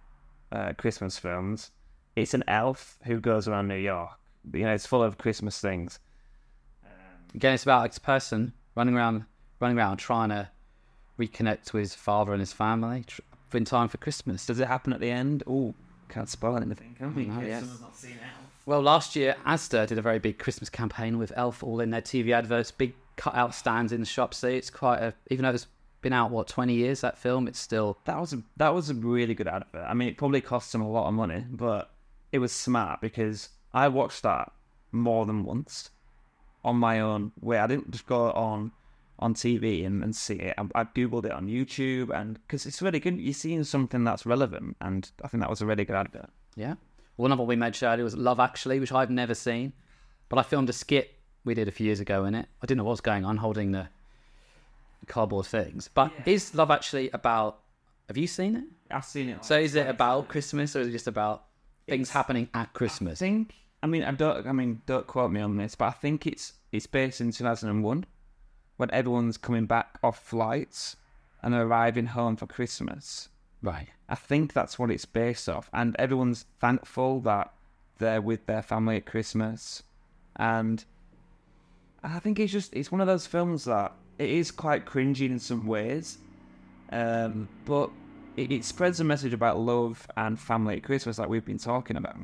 uh, 0.51 0.73
Christmas 0.73 1.17
films. 1.17 1.71
It's 2.15 2.33
an 2.33 2.43
elf 2.47 2.97
who 3.05 3.19
goes 3.19 3.47
around 3.47 3.67
New 3.67 3.75
York. 3.75 4.11
You 4.53 4.63
know, 4.63 4.73
it's 4.73 4.85
full 4.85 5.03
of 5.03 5.17
Christmas 5.17 5.59
things. 5.59 5.99
Again. 7.33 7.53
It's 7.53 7.63
about 7.63 7.95
a 7.95 8.01
person 8.01 8.53
running 8.75 8.95
around, 8.95 9.25
running 9.59 9.77
around 9.77 9.97
trying 9.97 10.29
to 10.29 10.49
reconnect 11.19 11.73
with 11.73 11.81
his 11.81 11.95
father 11.95 12.31
and 12.31 12.39
his 12.39 12.53
family 12.53 13.03
tr- 13.05 13.21
in 13.53 13.65
time 13.65 13.87
for 13.87 13.97
Christmas. 13.97 14.45
Does 14.45 14.59
it 14.59 14.67
happen 14.67 14.93
at 14.93 14.99
the 14.99 15.11
end? 15.11 15.43
Oh, 15.45 15.73
can't 16.09 16.29
spoil 16.29 16.57
anything, 16.57 16.95
can 16.97 17.13
we? 17.15 17.25
Yes. 17.25 17.61
someone's 17.61 17.81
not 17.81 17.95
seen 17.95 18.11
Elf. 18.11 18.49
Well, 18.65 18.81
last 18.81 19.15
year, 19.15 19.35
Asda 19.45 19.87
did 19.87 19.97
a 19.97 20.01
very 20.01 20.19
big 20.19 20.39
Christmas 20.39 20.69
campaign 20.69 21.17
with 21.17 21.33
Elf 21.35 21.63
all 21.63 21.79
in 21.79 21.89
their 21.89 22.01
TV 22.01 22.31
adverts, 22.31 22.71
big 22.71 22.93
cutout 23.15 23.53
stands 23.53 23.91
in 23.91 23.99
the 23.99 24.05
shop. 24.05 24.33
So 24.33 24.47
it's 24.47 24.69
quite 24.69 24.99
a, 24.99 25.13
even 25.29 25.43
though 25.43 25.51
it's 25.51 25.67
been 26.01 26.13
out, 26.13 26.31
what, 26.31 26.47
20 26.47 26.73
years, 26.73 27.01
that 27.01 27.17
film, 27.17 27.47
it's 27.47 27.59
still, 27.59 27.97
That 28.05 28.19
was 28.19 28.33
a 28.33 28.41
that 28.57 28.73
was 28.73 28.89
a 28.89 28.93
really 28.93 29.33
good 29.33 29.47
advert. 29.47 29.85
I 29.87 29.93
mean, 29.93 30.07
it 30.07 30.17
probably 30.17 30.41
cost 30.41 30.71
them 30.71 30.81
a 30.81 30.89
lot 30.89 31.07
of 31.07 31.13
money, 31.13 31.45
but 31.49 31.91
it 32.31 32.39
was 32.39 32.51
smart 32.51 33.01
because 33.01 33.49
I 33.73 33.87
watched 33.87 34.23
that 34.23 34.51
more 34.91 35.25
than 35.25 35.43
once 35.43 35.89
on 36.63 36.77
my 36.77 36.99
own 36.99 37.31
way. 37.41 37.57
I 37.59 37.67
didn't 37.67 37.91
just 37.91 38.05
go 38.05 38.31
on 38.31 38.71
on 39.19 39.33
TV 39.33 39.85
and, 39.85 40.03
and 40.03 40.15
see 40.15 40.35
it. 40.35 40.53
I, 40.57 40.81
I 40.81 40.83
googled 40.85 41.25
it 41.25 41.31
on 41.31 41.47
YouTube, 41.47 42.09
and 42.09 42.33
because 42.45 42.65
it's 42.65 42.81
really 42.81 42.99
good, 42.99 43.19
you're 43.19 43.33
seeing 43.33 43.63
something 43.63 44.03
that's 44.03 44.25
relevant, 44.25 44.75
and 44.81 45.09
I 45.23 45.27
think 45.27 45.41
that 45.41 45.49
was 45.49 45.61
a 45.61 45.65
really 45.65 45.85
good 45.85 45.95
advert. 45.95 46.29
yeah. 46.55 46.75
One 47.15 47.31
of 47.31 47.37
what 47.37 47.47
we 47.47 47.55
mentioned 47.55 47.91
earlier 47.91 48.03
was 48.03 48.17
Love 48.17 48.39
Actually, 48.39 48.79
which 48.79 48.91
I've 48.91 49.11
never 49.11 49.35
seen, 49.35 49.71
but 50.29 50.39
I 50.39 50.41
filmed 50.43 50.67
a 50.69 50.73
skit 50.73 51.13
we 51.45 51.53
did 51.53 51.67
a 51.67 51.71
few 51.71 51.85
years 51.85 51.99
ago 51.99 52.25
in 52.25 52.33
it. 52.33 52.47
I 52.61 52.65
didn't 52.65 52.79
know 52.79 52.85
what 52.85 52.91
was 52.91 53.01
going 53.01 53.23
on 53.23 53.37
holding 53.37 53.71
the 53.71 53.87
cardboard 55.07 55.45
things. 55.45 55.89
But 55.93 56.11
is 56.25 56.55
Love 56.55 56.71
Actually 56.71 57.11
about, 57.11 57.59
have 58.07 58.17
you 58.17 58.25
seen 58.27 58.55
it? 58.55 58.63
I've 58.89 59.05
seen 59.05 59.29
it. 59.29 59.45
So 59.45 59.59
is 59.59 59.75
it 59.75 59.87
about 59.87 60.27
Christmas 60.27 60.75
or 60.75 60.79
is 60.81 60.87
it 60.87 60.91
just 60.91 61.07
about 61.07 61.43
things 61.87 62.09
happening 62.09 62.49
at 62.53 62.61
I 62.61 62.65
Christmas? 62.77 63.19
think. 63.19 63.53
I 63.83 63.85
mean, 63.85 64.03
I 64.03 64.11
don't. 64.11 64.47
I 64.47 64.53
mean, 64.53 64.81
don't 64.85 65.05
quote 65.05 65.31
me 65.31 65.41
on 65.41 65.57
this, 65.57 65.75
but 65.75 65.85
I 65.85 65.91
think 65.91 66.25
it's 66.25 66.53
it's 66.71 66.87
based 66.87 67.19
in 67.19 67.31
2001 67.33 68.05
when 68.77 68.91
everyone's 68.91 69.37
coming 69.37 69.65
back 69.65 69.99
off 70.01 70.17
flights 70.23 70.95
and 71.41 71.53
arriving 71.53 72.07
home 72.07 72.37
for 72.37 72.47
Christmas. 72.47 73.27
Right. 73.61 73.89
I 74.07 74.15
think 74.15 74.53
that's 74.53 74.79
what 74.79 74.89
it's 74.89 75.03
based 75.03 75.49
off, 75.49 75.69
and 75.73 75.97
everyone's 75.99 76.45
thankful 76.61 77.19
that 77.21 77.53
they're 77.97 78.21
with 78.21 78.45
their 78.45 78.61
family 78.61 78.97
at 78.97 79.05
Christmas, 79.05 79.83
and 80.37 80.83
I 82.03 82.19
think 82.19 82.39
it's 82.39 82.53
just 82.53 82.73
it's 82.73 82.89
one 82.91 83.01
of 83.01 83.07
those 83.07 83.27
films 83.27 83.65
that 83.65 83.91
it 84.17 84.29
is 84.29 84.49
quite 84.49 84.85
cringy 84.85 85.29
in 85.29 85.39
some 85.39 85.67
ways, 85.67 86.19
um, 86.93 87.49
but 87.65 87.89
it, 88.37 88.49
it 88.49 88.63
spreads 88.63 89.01
a 89.01 89.03
message 89.03 89.33
about 89.33 89.59
love 89.59 90.07
and 90.15 90.39
family 90.39 90.77
at 90.77 90.83
Christmas, 90.83 91.19
like 91.19 91.27
we've 91.27 91.45
been 91.45 91.57
talking 91.57 91.97
about. 91.97 92.15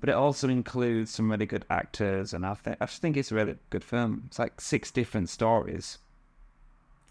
But 0.00 0.08
it 0.08 0.14
also 0.14 0.48
includes 0.48 1.10
some 1.10 1.30
really 1.30 1.44
good 1.46 1.66
actors, 1.68 2.32
and 2.32 2.46
I 2.46 2.54
think 2.54 2.78
I 2.80 2.86
just 2.86 3.02
think 3.02 3.16
it's 3.18 3.30
a 3.30 3.34
really 3.34 3.56
good 3.68 3.84
film. 3.84 4.24
It's 4.28 4.38
like 4.38 4.60
six 4.60 4.90
different 4.90 5.28
stories. 5.28 5.98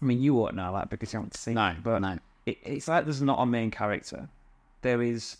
I 0.02 0.04
mean, 0.06 0.20
you 0.20 0.34
won't 0.34 0.56
know 0.56 0.72
that 0.74 0.90
because 0.90 1.12
you 1.12 1.18
haven't 1.18 1.36
seen 1.36 1.54
No, 1.54 1.68
it, 1.68 1.82
but 1.84 2.00
no. 2.00 2.18
it, 2.46 2.58
it's 2.64 2.88
like 2.88 3.04
there's 3.04 3.22
not 3.22 3.38
a 3.38 3.46
main 3.46 3.70
character. 3.70 4.28
There 4.82 5.02
is 5.02 5.36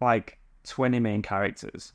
like 0.00 0.38
20 0.68 1.00
main 1.00 1.22
characters. 1.22 1.92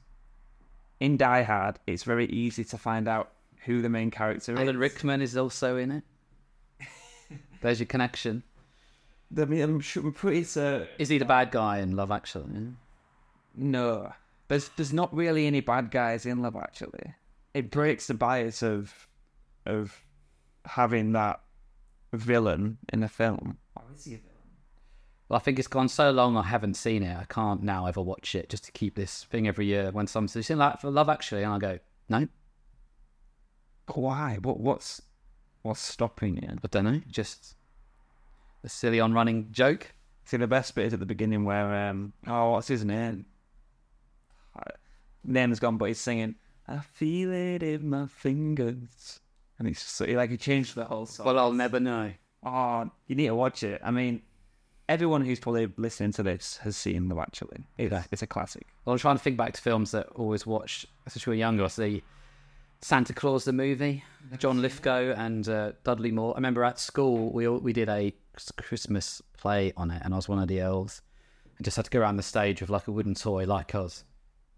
In 0.99 1.15
Die 1.17 1.43
Hard, 1.43 1.79
it's 1.85 2.03
very 2.03 2.25
easy 2.25 2.63
to 2.65 2.77
find 2.77 3.07
out 3.07 3.31
who 3.65 3.81
the 3.81 3.89
main 3.89 4.09
character 4.11 4.53
is. 4.53 4.59
Alan 4.59 4.77
Rickman 4.77 5.21
is 5.21 5.37
also 5.37 5.77
in 5.77 5.91
it. 5.91 6.03
There's 7.61 7.79
your 7.79 7.87
connection. 7.87 8.43
I 9.39 9.45
mean, 9.45 9.61
I'm, 9.61 9.79
sure, 9.79 10.03
I'm 10.03 10.13
pretty 10.13 10.43
certain. 10.45 10.87
Is 10.97 11.09
he 11.09 11.19
the 11.19 11.25
bad 11.25 11.51
guy 11.51 11.79
in 11.79 11.95
Love 11.95 12.11
Actually? 12.11 12.69
No, 13.55 14.13
there's 14.47 14.69
there's 14.69 14.93
not 14.93 15.13
really 15.13 15.45
any 15.47 15.61
bad 15.61 15.91
guys 15.91 16.25
in 16.25 16.41
Love 16.41 16.55
Actually. 16.55 17.15
It 17.53 17.71
breaks 17.71 18.07
the 18.07 18.13
bias 18.13 18.61
of 18.63 19.07
of 19.65 20.05
having 20.65 21.13
that 21.13 21.41
villain 22.13 22.77
in 22.91 23.03
a 23.03 23.09
film. 23.09 23.57
Or 23.75 23.83
is 23.93 24.05
he 24.05 24.13
a 24.15 24.17
villain? 24.17 24.33
Well, 25.29 25.37
I 25.37 25.41
think 25.41 25.59
it's 25.59 25.67
gone 25.67 25.89
so 25.89 26.11
long 26.11 26.37
I 26.37 26.43
haven't 26.43 26.75
seen 26.75 27.03
it. 27.03 27.17
I 27.17 27.25
can't 27.25 27.61
now 27.61 27.85
ever 27.85 28.01
watch 28.01 28.33
it 28.35 28.49
just 28.49 28.63
to 28.65 28.71
keep 28.71 28.95
this 28.95 29.25
thing 29.25 29.47
every 29.47 29.65
year 29.65 29.91
when 29.91 30.07
someone 30.07 30.29
says, 30.29 30.37
"You 30.37 30.43
seen 30.43 30.57
that 30.59 30.81
for 30.81 30.89
Love 30.89 31.09
Actually?" 31.09 31.43
and 31.43 31.53
I 31.53 31.59
go, 31.59 31.79
"No, 32.09 32.27
But 33.85 33.97
why? 33.97 34.37
What 34.41 34.59
what's 34.59 35.01
what's 35.63 35.81
stopping 35.81 36.37
you? 36.37 36.49
I 36.63 36.67
don't 36.67 36.85
know. 36.85 37.01
Just 37.09 37.55
a 38.63 38.69
silly 38.69 38.99
on 38.99 39.13
running 39.13 39.51
joke." 39.51 39.93
See, 40.25 40.37
the 40.37 40.47
best 40.47 40.75
bit 40.75 40.87
is 40.87 40.93
at 40.93 40.99
the 40.99 41.05
beginning 41.05 41.45
where 41.45 41.89
um 41.89 42.13
oh 42.25 42.51
what's 42.51 42.67
his 42.67 42.85
name? 42.85 43.25
Uh, 44.57 44.71
Name's 45.23 45.59
gone, 45.59 45.77
but 45.77 45.85
he's 45.85 45.99
singing. 45.99 46.35
I 46.67 46.79
feel 46.79 47.31
it 47.31 47.63
in 47.63 47.89
my 47.89 48.07
fingers, 48.07 49.19
and 49.59 49.67
it's 49.67 49.81
just 49.81 50.01
like 50.09 50.29
he 50.29 50.37
changed 50.37 50.75
the 50.75 50.85
whole 50.85 51.05
song. 51.05 51.25
Well, 51.25 51.39
I'll 51.39 51.53
never 51.53 51.79
know. 51.79 52.11
Oh, 52.43 52.89
you 53.07 53.15
need 53.15 53.27
to 53.27 53.35
watch 53.35 53.63
it. 53.63 53.81
I 53.83 53.91
mean, 53.91 54.21
everyone 54.89 55.23
who's 55.25 55.39
probably 55.39 55.71
listening 55.77 56.11
to 56.13 56.23
this 56.23 56.57
has 56.57 56.77
seen 56.77 57.07
The 57.09 57.17
Actually. 57.17 57.63
It's, 57.77 57.93
Okay. 57.93 58.03
it's 58.11 58.21
a 58.21 58.27
classic. 58.27 58.67
Well, 58.85 58.93
I'm 58.93 58.99
trying 58.99 59.17
to 59.17 59.23
think 59.23 59.37
back 59.37 59.53
to 59.53 59.61
films 59.61 59.91
that 59.91 60.07
I 60.07 60.15
always 60.15 60.45
watched, 60.45 60.85
especially 61.05 61.31
when 61.31 61.35
we 61.37 61.37
were 61.37 61.45
younger. 61.47 61.63
I 61.65 61.67
see 61.67 62.03
Santa 62.81 63.13
Claus 63.13 63.43
the 63.45 63.53
movie, 63.53 64.03
John 64.37 64.61
Lithgow 64.61 65.13
and 65.17 65.47
uh, 65.49 65.71
Dudley 65.83 66.11
Moore. 66.11 66.33
I 66.35 66.37
remember 66.37 66.63
at 66.63 66.79
school 66.79 67.31
we 67.31 67.47
all, 67.47 67.57
we 67.59 67.73
did 67.73 67.89
a 67.89 68.13
Christmas 68.57 69.21
play 69.37 69.73
on 69.75 69.89
it, 69.91 70.01
and 70.05 70.13
I 70.13 70.17
was 70.17 70.29
one 70.29 70.39
of 70.39 70.47
the 70.47 70.59
elves. 70.59 71.01
I 71.59 71.63
just 71.63 71.75
had 71.75 71.85
to 71.85 71.91
go 71.91 71.99
around 71.99 72.17
the 72.17 72.23
stage 72.23 72.61
with 72.61 72.69
like 72.69 72.87
a 72.87 72.91
wooden 72.91 73.15
toy, 73.15 73.45
like 73.45 73.73
us, 73.73 74.03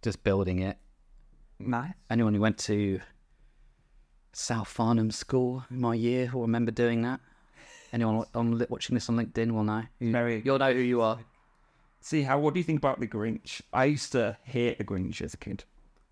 just 0.01 0.23
building 0.23 0.59
it. 0.59 0.77
Nice. 1.59 1.93
Anyone 2.09 2.33
who 2.33 2.41
went 2.41 2.57
to 2.59 2.99
South 4.31 4.67
Farnham 4.67 5.11
School 5.11 5.65
in 5.69 5.81
my 5.81 5.93
year 5.93 6.29
will 6.33 6.41
remember 6.43 6.71
doing 6.71 7.01
that. 7.01 7.19
Anyone 7.91 8.25
on 8.35 8.63
watching 8.69 8.93
this 8.93 9.09
on 9.09 9.17
LinkedIn 9.17 9.51
will 9.51 9.63
know. 9.63 9.83
You- 9.99 10.11
Very- 10.11 10.41
You'll 10.45 10.59
know 10.59 10.73
who 10.73 10.79
you 10.79 11.01
are. 11.01 11.19
See, 12.01 12.21
how 12.21 12.39
what 12.39 12.53
do 12.53 12.59
you 12.59 12.63
think 12.63 12.77
about 12.77 12.99
the 12.99 13.07
Grinch? 13.07 13.61
I 13.73 13.85
used 13.85 14.11
to 14.13 14.37
hate 14.43 14.77
the 14.77 14.83
Grinch 14.85 15.21
as 15.21 15.33
a 15.33 15.37
kid. 15.37 15.65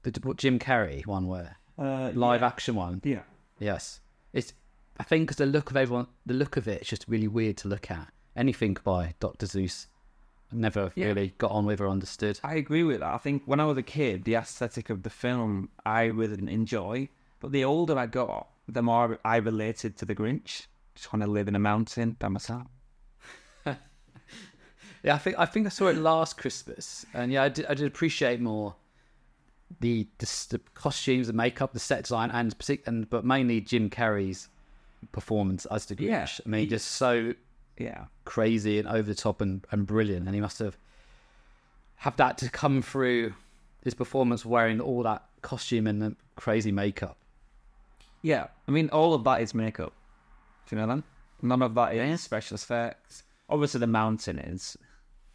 The 0.03 0.11
Jim 0.35 0.59
Carrey 0.59 1.05
one 1.05 1.27
where 1.27 1.57
Uh, 1.77 2.11
live 2.15 2.41
action 2.43 2.75
one. 2.75 2.99
Yeah. 3.03 3.23
Yes, 3.59 4.01
it's. 4.33 4.53
I 4.99 5.03
think 5.03 5.27
because 5.27 5.37
the 5.37 5.45
look 5.45 5.69
of 5.69 5.77
everyone, 5.77 6.07
the 6.25 6.33
look 6.33 6.57
of 6.57 6.67
it, 6.67 6.81
it's 6.81 6.89
just 6.89 7.05
really 7.07 7.27
weird 7.27 7.55
to 7.57 7.67
look 7.67 7.91
at. 7.91 8.11
Anything 8.35 8.75
by 8.83 9.13
Dr. 9.19 9.45
Seuss, 9.45 9.85
never 10.51 10.91
Yeah. 10.95 11.07
really 11.07 11.33
got 11.37 11.51
on 11.51 11.65
with 11.65 11.81
or 11.81 11.87
understood. 11.89 12.39
I 12.43 12.55
agree 12.55 12.83
with 12.83 12.99
that. 13.01 13.13
I 13.13 13.17
think 13.17 13.43
when 13.45 13.59
I 13.59 13.65
was 13.65 13.77
a 13.77 13.83
kid, 13.83 14.23
the 14.23 14.35
aesthetic 14.35 14.89
of 14.89 15.03
the 15.03 15.09
film 15.09 15.69
I 15.85 16.03
really 16.05 16.35
didn't 16.35 16.49
enjoy. 16.49 17.09
But 17.39 17.51
the 17.51 17.63
older 17.63 17.97
I 17.97 18.07
got, 18.07 18.47
the 18.67 18.81
more 18.81 19.19
I 19.23 19.37
related 19.37 19.97
to 19.97 20.05
the 20.05 20.15
Grinch. 20.15 20.65
Just 20.95 21.13
want 21.13 21.21
to 21.23 21.29
live 21.29 21.47
in 21.47 21.55
a 21.55 21.59
mountain 21.59 22.15
by 22.19 22.27
myself. 22.29 22.67
Yeah, 25.03 25.13
I 25.15 25.19
think 25.19 25.37
I 25.37 25.45
think 25.45 25.65
I 25.67 25.69
saw 25.69 25.87
it 25.87 25.95
last 25.97 26.37
Christmas, 26.37 27.05
and 27.13 27.31
yeah, 27.31 27.43
I 27.43 27.49
did, 27.49 27.65
I 27.67 27.75
did 27.75 27.85
appreciate 27.85 28.41
more 28.41 28.75
the, 29.79 30.07
the 30.17 30.25
the 30.49 30.59
costumes, 30.73 31.27
the 31.27 31.33
makeup, 31.33 31.71
the 31.73 31.79
set 31.79 32.03
design, 32.03 32.31
and 32.31 32.53
and 32.87 33.09
but 33.09 33.23
mainly 33.23 33.61
Jim 33.61 33.89
Carrey's 33.89 34.49
performance 35.11 35.65
as 35.67 35.85
the 35.85 35.95
Grinch. 35.95 36.07
Yeah. 36.07 36.27
I 36.45 36.49
mean, 36.49 36.67
just 36.67 36.87
so 36.87 37.33
Yeah. 37.77 38.05
crazy 38.25 38.79
and 38.79 38.87
over 38.87 39.03
the 39.03 39.15
top 39.15 39.41
and, 39.41 39.65
and 39.71 39.85
brilliant, 39.85 40.25
and 40.25 40.35
he 40.35 40.41
must 40.41 40.59
have 40.59 40.77
have 41.97 42.15
that 42.17 42.37
to 42.39 42.49
come 42.49 42.81
through 42.81 43.33
his 43.83 43.93
performance 43.93 44.45
wearing 44.45 44.79
all 44.79 45.03
that 45.03 45.23
costume 45.41 45.87
and 45.87 46.01
the 46.01 46.15
crazy 46.35 46.71
makeup. 46.71 47.17
Yeah. 48.21 48.47
I 48.67 48.71
mean, 48.71 48.89
all 48.89 49.13
of 49.13 49.23
that 49.23 49.41
is 49.41 49.53
makeup. 49.53 49.93
Do 50.67 50.75
you 50.75 50.81
know 50.81 50.95
that? 50.95 51.03
None 51.41 51.61
of 51.61 51.73
that 51.75 51.93
is 51.93 51.97
Yeah. 51.97 52.15
special 52.17 52.55
effects. 52.55 53.23
Obviously, 53.49 53.79
the 53.79 53.87
mountain 53.87 54.37
is. 54.39 54.77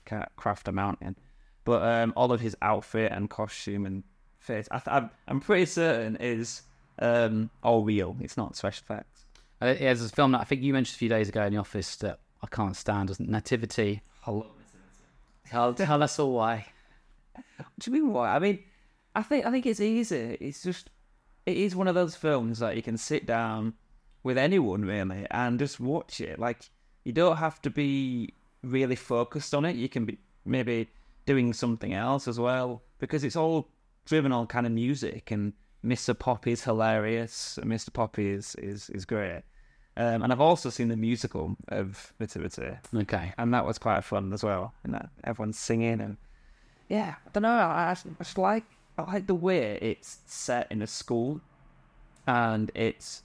Can't 0.05 0.29
craft 0.37 0.69
a 0.69 0.73
mountain. 0.73 1.17
But 1.65 1.83
um, 1.83 2.13
all 2.17 2.33
of 2.33 2.41
his 2.41 2.57
outfit 2.61 3.11
and 3.13 3.31
costume 3.31 3.87
and 3.87 4.03
face, 4.39 4.67
I 4.71 4.79
th- 4.81 4.89
I'm, 4.95 5.11
I'm 5.29 5.41
pretty 5.41 5.67
certain 5.67 6.17
is 6.17 6.63
um, 6.99 7.51
all 7.63 7.85
real. 7.85 8.17
It's 8.21 8.37
not 8.37 8.57
special 8.57 8.83
effects. 8.85 9.25
Uh, 9.61 9.67
yeah, 9.67 9.95
there's 9.95 10.03
a 10.05 10.09
film 10.09 10.33
that 10.33 10.41
I 10.41 10.45
think 10.45 10.63
you 10.63 10.73
mentioned 10.73 10.97
a 10.97 10.99
few 10.99 11.09
days 11.09 11.29
ago 11.29 11.45
in 11.45 11.53
the 11.53 11.61
office 11.61 11.95
that 11.97 12.19
I 12.43 12.47
can't 12.49 12.77
stand, 12.77 13.11
it? 13.11 13.21
Nativity. 13.21 14.03
Hello. 14.21 14.47
Tell, 15.49 15.75
tell 15.75 16.03
us 16.03 16.19
all 16.19 16.33
why. 16.33 16.67
What 17.35 17.67
do 17.79 17.91
you 17.91 18.03
mean 18.03 18.13
why? 18.13 18.35
I 18.35 18.39
mean, 18.39 18.61
I 19.15 19.23
think 19.23 19.47
I 19.47 19.51
think 19.51 19.67
it's 19.67 19.81
easy. 19.81 20.37
It's 20.41 20.63
just 20.63 20.91
it 21.47 21.57
is 21.57 21.77
one 21.77 21.89
of 21.89 21.95
those 21.95 22.17
films 22.17 22.59
that 22.61 22.77
you 22.77 22.83
can 22.83 22.97
sit 22.97 23.27
down 23.27 23.75
with 24.23 24.39
anyone 24.39 24.85
really 24.85 25.27
and 25.31 25.59
just 25.59 25.81
watch 25.81 26.21
it. 26.21 26.39
Like 26.39 26.71
you 27.05 27.13
don't 27.13 27.37
have 27.37 27.61
to 27.63 27.71
be 27.71 28.35
really 28.63 28.97
focused 28.97 29.55
on 29.55 29.65
it. 29.65 29.77
You 29.77 29.89
can 29.89 30.05
be 30.05 30.19
maybe 30.45 30.89
doing 31.27 31.53
something 31.53 31.93
else 31.93 32.27
as 32.27 32.39
well 32.39 32.83
because 32.99 33.25
it's 33.25 33.37
all 33.37 33.69
driven 34.07 34.33
on 34.33 34.47
kind 34.47 34.67
of 34.67 34.73
music 34.73 35.31
and 35.31 35.53
Mr. 35.85 36.17
Poppy's 36.19 36.65
hilarious. 36.65 37.59
Mr. 37.63 37.93
Poppy 37.93 38.31
is 38.31 38.55
is 38.57 38.89
is 38.91 39.05
great. 39.05 39.43
Um, 39.97 40.23
and 40.23 40.33
I've 40.33 40.41
also 40.41 40.71
seen 40.71 40.89
the 40.89 40.97
musical 40.97 41.57
of 41.69 42.15
Nativity, 42.19 42.79
Okay. 42.95 43.33
and 43.37 43.53
that 43.53 43.67
was 43.67 43.79
quite 43.79 44.03
fun 44.05 44.33
as 44.33 44.43
well. 44.43 44.73
And 44.85 44.95
that 44.95 45.11
everyone's 45.25 45.59
singing 45.59 46.01
and 46.01 46.17
yeah, 46.89 47.17
I 47.27 47.31
don't 47.33 47.43
know. 47.43 47.51
I, 47.51 47.91
I 47.91 47.97
just- 48.19 48.39
like 48.39 48.65
I 48.99 49.03
like 49.03 49.27
the 49.27 49.35
way 49.35 49.79
it's 49.81 50.19
set 50.27 50.71
in 50.71 50.83
a 50.83 50.87
school, 50.87 51.41
and 52.27 52.71
it's 52.75 53.23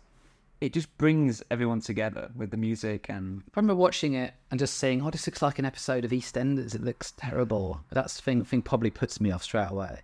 it 0.60 0.74
just 0.74 0.98
brings 0.98 1.44
everyone 1.52 1.80
together 1.82 2.32
with 2.36 2.50
the 2.50 2.58
music 2.58 3.06
and 3.10 3.44
I 3.46 3.60
remember 3.60 3.76
watching 3.76 4.16
it 4.16 4.34
and 4.50 4.60
just 4.60 4.78
saying, 4.78 5.04
"Oh, 5.04 5.12
this 5.12 5.28
looks 5.28 5.42
like 5.42 5.60
an 5.60 5.66
episode 5.66 6.04
of 6.04 6.12
EastEnders. 6.12 6.74
It 6.74 6.84
looks 6.84 7.12
terrible." 7.12 7.82
That's 7.92 8.16
the 8.16 8.22
thing. 8.24 8.44
Thing 8.44 8.62
probably 8.64 8.90
puts 8.90 9.22
me 9.22 9.30
off 9.32 9.44
straight 9.44 9.70
away. 9.70 10.00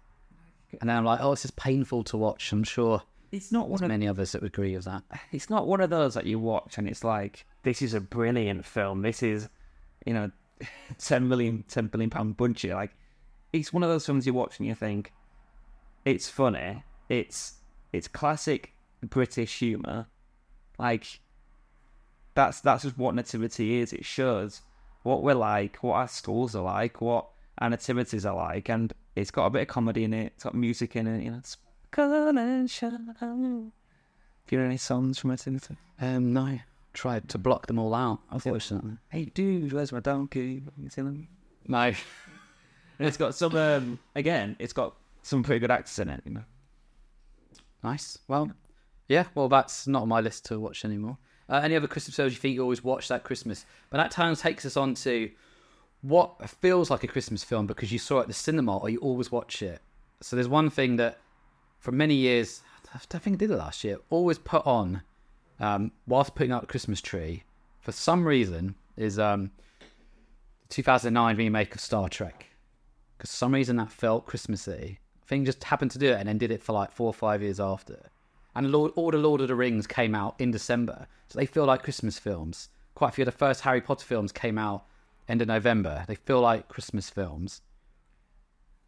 And 0.79 0.89
then 0.89 0.97
I'm 0.97 1.05
like, 1.05 1.19
"Oh, 1.21 1.31
this 1.31 1.43
is 1.45 1.51
painful 1.51 2.03
to 2.05 2.17
watch." 2.17 2.51
I'm 2.51 2.63
sure 2.63 3.01
it's 3.33 3.51
not 3.51 3.67
one 3.67 3.79
there's 3.79 3.81
of 3.81 3.87
many 3.87 4.07
others 4.07 4.31
that 4.31 4.43
would 4.43 4.51
agree 4.51 4.75
with 4.75 4.85
that. 4.85 5.01
it's 5.31 5.49
not 5.49 5.67
one 5.67 5.81
of 5.81 5.89
those 5.89 6.13
that 6.13 6.27
you 6.27 6.37
watch 6.37 6.77
and 6.77 6.87
it's 6.87 7.03
like 7.03 7.45
this 7.63 7.81
is 7.81 7.95
a 7.95 7.99
brilliant 7.99 8.63
film. 8.63 9.01
This 9.01 9.23
is 9.23 9.49
you 10.05 10.13
know 10.13 10.31
ten 10.99 11.27
million 11.27 11.63
ten 11.67 11.87
billion 11.87 12.11
pound 12.11 12.37
budget. 12.37 12.75
Like 12.75 12.91
it's 13.51 13.73
one 13.73 13.81
of 13.81 13.89
those 13.89 14.05
films 14.05 14.27
you 14.27 14.35
watch 14.35 14.59
and 14.59 14.67
you 14.67 14.75
think 14.75 15.11
it's 16.05 16.29
funny. 16.29 16.83
It's 17.09 17.55
it's 17.91 18.07
classic 18.07 18.73
British 19.01 19.57
humour. 19.57 20.05
Like 20.77 21.19
that's 22.35 22.61
that's 22.61 22.83
just 22.83 22.99
what 22.99 23.15
nativity 23.15 23.79
is. 23.79 23.93
It 23.93 24.05
shows 24.05 24.61
what 25.01 25.23
we're 25.23 25.33
like, 25.33 25.77
what 25.77 25.95
our 25.95 26.07
schools 26.07 26.55
are 26.55 26.63
like, 26.63 27.01
what 27.01 27.29
our 27.57 27.69
nativities 27.71 28.27
are 28.27 28.35
like, 28.35 28.69
and 28.69 28.93
it's 29.15 29.31
got 29.31 29.47
a 29.47 29.49
bit 29.49 29.63
of 29.63 29.67
comedy 29.69 30.03
in 30.03 30.13
it. 30.13 30.33
It's 30.35 30.43
got 30.43 30.53
music 30.53 30.95
in 30.95 31.07
it. 31.07 31.23
You 31.23 31.31
know, 31.31 31.37
it's 31.37 31.57
come 31.93 32.37
and 32.37 32.69
shine. 32.69 33.71
You 34.49 34.57
heard 34.59 34.65
any 34.65 34.77
songs 34.77 35.17
from 35.19 35.29
nativity? 35.31 35.77
Um, 36.01 36.33
no, 36.33 36.59
tried 36.93 37.29
to 37.29 37.37
block 37.37 37.67
them 37.67 37.79
all 37.79 37.93
out. 37.95 38.19
Unfortunately, 38.29 38.97
Hey 39.09 39.25
dude, 39.25 39.71
where's 39.73 39.91
my 39.91 39.99
donkey? 39.99 40.63
You 40.77 40.89
seen 40.89 41.05
them? 41.05 41.27
no. 41.67 41.93
And 42.99 43.07
it's 43.07 43.17
got 43.17 43.33
some 43.33 43.55
um, 43.55 43.97
again, 44.15 44.55
it's 44.59 44.71
got 44.71 44.93
some 45.23 45.41
pretty 45.41 45.59
good 45.59 45.71
actors 45.71 45.97
in 45.97 46.09
it, 46.09 46.21
you 46.25 46.35
know. 46.35 46.43
Nice. 47.83 48.19
Well, 48.27 48.51
yeah. 49.07 49.25
Well, 49.33 49.49
that's 49.49 49.87
not 49.87 50.03
on 50.03 50.09
my 50.09 50.21
list 50.21 50.45
to 50.45 50.59
watch 50.59 50.85
anymore. 50.85 51.17
Uh, 51.49 51.59
any 51.63 51.75
other 51.75 51.87
Christmas 51.87 52.15
films 52.15 52.33
you 52.33 52.39
think 52.39 52.53
you 52.53 52.61
always 52.61 52.83
watch 52.83 53.07
that 53.07 53.23
Christmas? 53.23 53.65
But 53.89 53.97
that 53.97 54.11
time 54.11 54.35
takes 54.35 54.63
us 54.63 54.77
on 54.77 54.93
to 54.93 55.31
what 56.01 56.47
feels 56.47 56.91
like 56.91 57.03
a 57.03 57.07
Christmas 57.07 57.43
film 57.43 57.65
because 57.65 57.91
you 57.91 57.97
saw 57.97 58.19
it 58.19 58.21
at 58.21 58.27
the 58.27 58.33
cinema 58.33 58.77
or 58.77 58.89
you 58.91 58.99
always 58.99 59.31
watch 59.31 59.63
it. 59.63 59.81
So 60.21 60.35
there's 60.35 60.47
one 60.47 60.69
thing 60.69 60.97
that 60.97 61.17
for 61.83 61.91
many 61.91 62.15
years, 62.15 62.61
I 62.95 62.97
think 62.97 63.35
I 63.35 63.37
did 63.37 63.51
it 63.51 63.57
last 63.57 63.83
year, 63.83 63.97
always 64.09 64.37
put 64.37 64.65
on 64.65 65.01
um, 65.59 65.91
whilst 66.07 66.33
putting 66.33 66.53
out 66.53 66.61
the 66.61 66.67
Christmas 66.67 67.01
tree 67.01 67.43
for 67.81 67.91
some 67.91 68.25
reason 68.25 68.75
is 68.95 69.19
um, 69.19 69.51
the 70.69 70.75
2009 70.75 71.35
remake 71.35 71.75
of 71.75 71.81
Star 71.81 72.07
Trek. 72.07 72.45
Because 73.17 73.31
some 73.31 73.53
reason 73.53 73.75
that 73.75 73.91
felt 73.91 74.25
Christmassy. 74.25 74.99
Thing 75.27 75.43
just 75.43 75.61
happened 75.65 75.91
to 75.91 75.99
do 75.99 76.07
it 76.07 76.19
and 76.19 76.29
then 76.29 76.37
did 76.37 76.51
it 76.51 76.63
for 76.63 76.71
like 76.71 76.89
four 76.89 77.07
or 77.07 77.13
five 77.13 77.41
years 77.41 77.59
after. 77.59 77.99
And 78.55 78.71
Lord, 78.71 78.93
all 78.95 79.11
the 79.11 79.17
Lord 79.17 79.41
of 79.41 79.49
the 79.49 79.55
Rings 79.55 79.85
came 79.85 80.15
out 80.15 80.35
in 80.39 80.51
December. 80.51 81.07
So 81.27 81.37
they 81.37 81.45
feel 81.45 81.65
like 81.65 81.83
Christmas 81.83 82.17
films. 82.17 82.69
Quite 82.95 83.09
a 83.09 83.11
few 83.11 83.23
of 83.23 83.25
the 83.25 83.37
first 83.37 83.61
Harry 83.61 83.81
Potter 83.81 84.05
films 84.05 84.31
came 84.31 84.57
out 84.57 84.85
end 85.27 85.41
of 85.41 85.49
November. 85.49 86.05
They 86.07 86.15
feel 86.15 86.39
like 86.39 86.69
Christmas 86.69 87.09
films. 87.09 87.61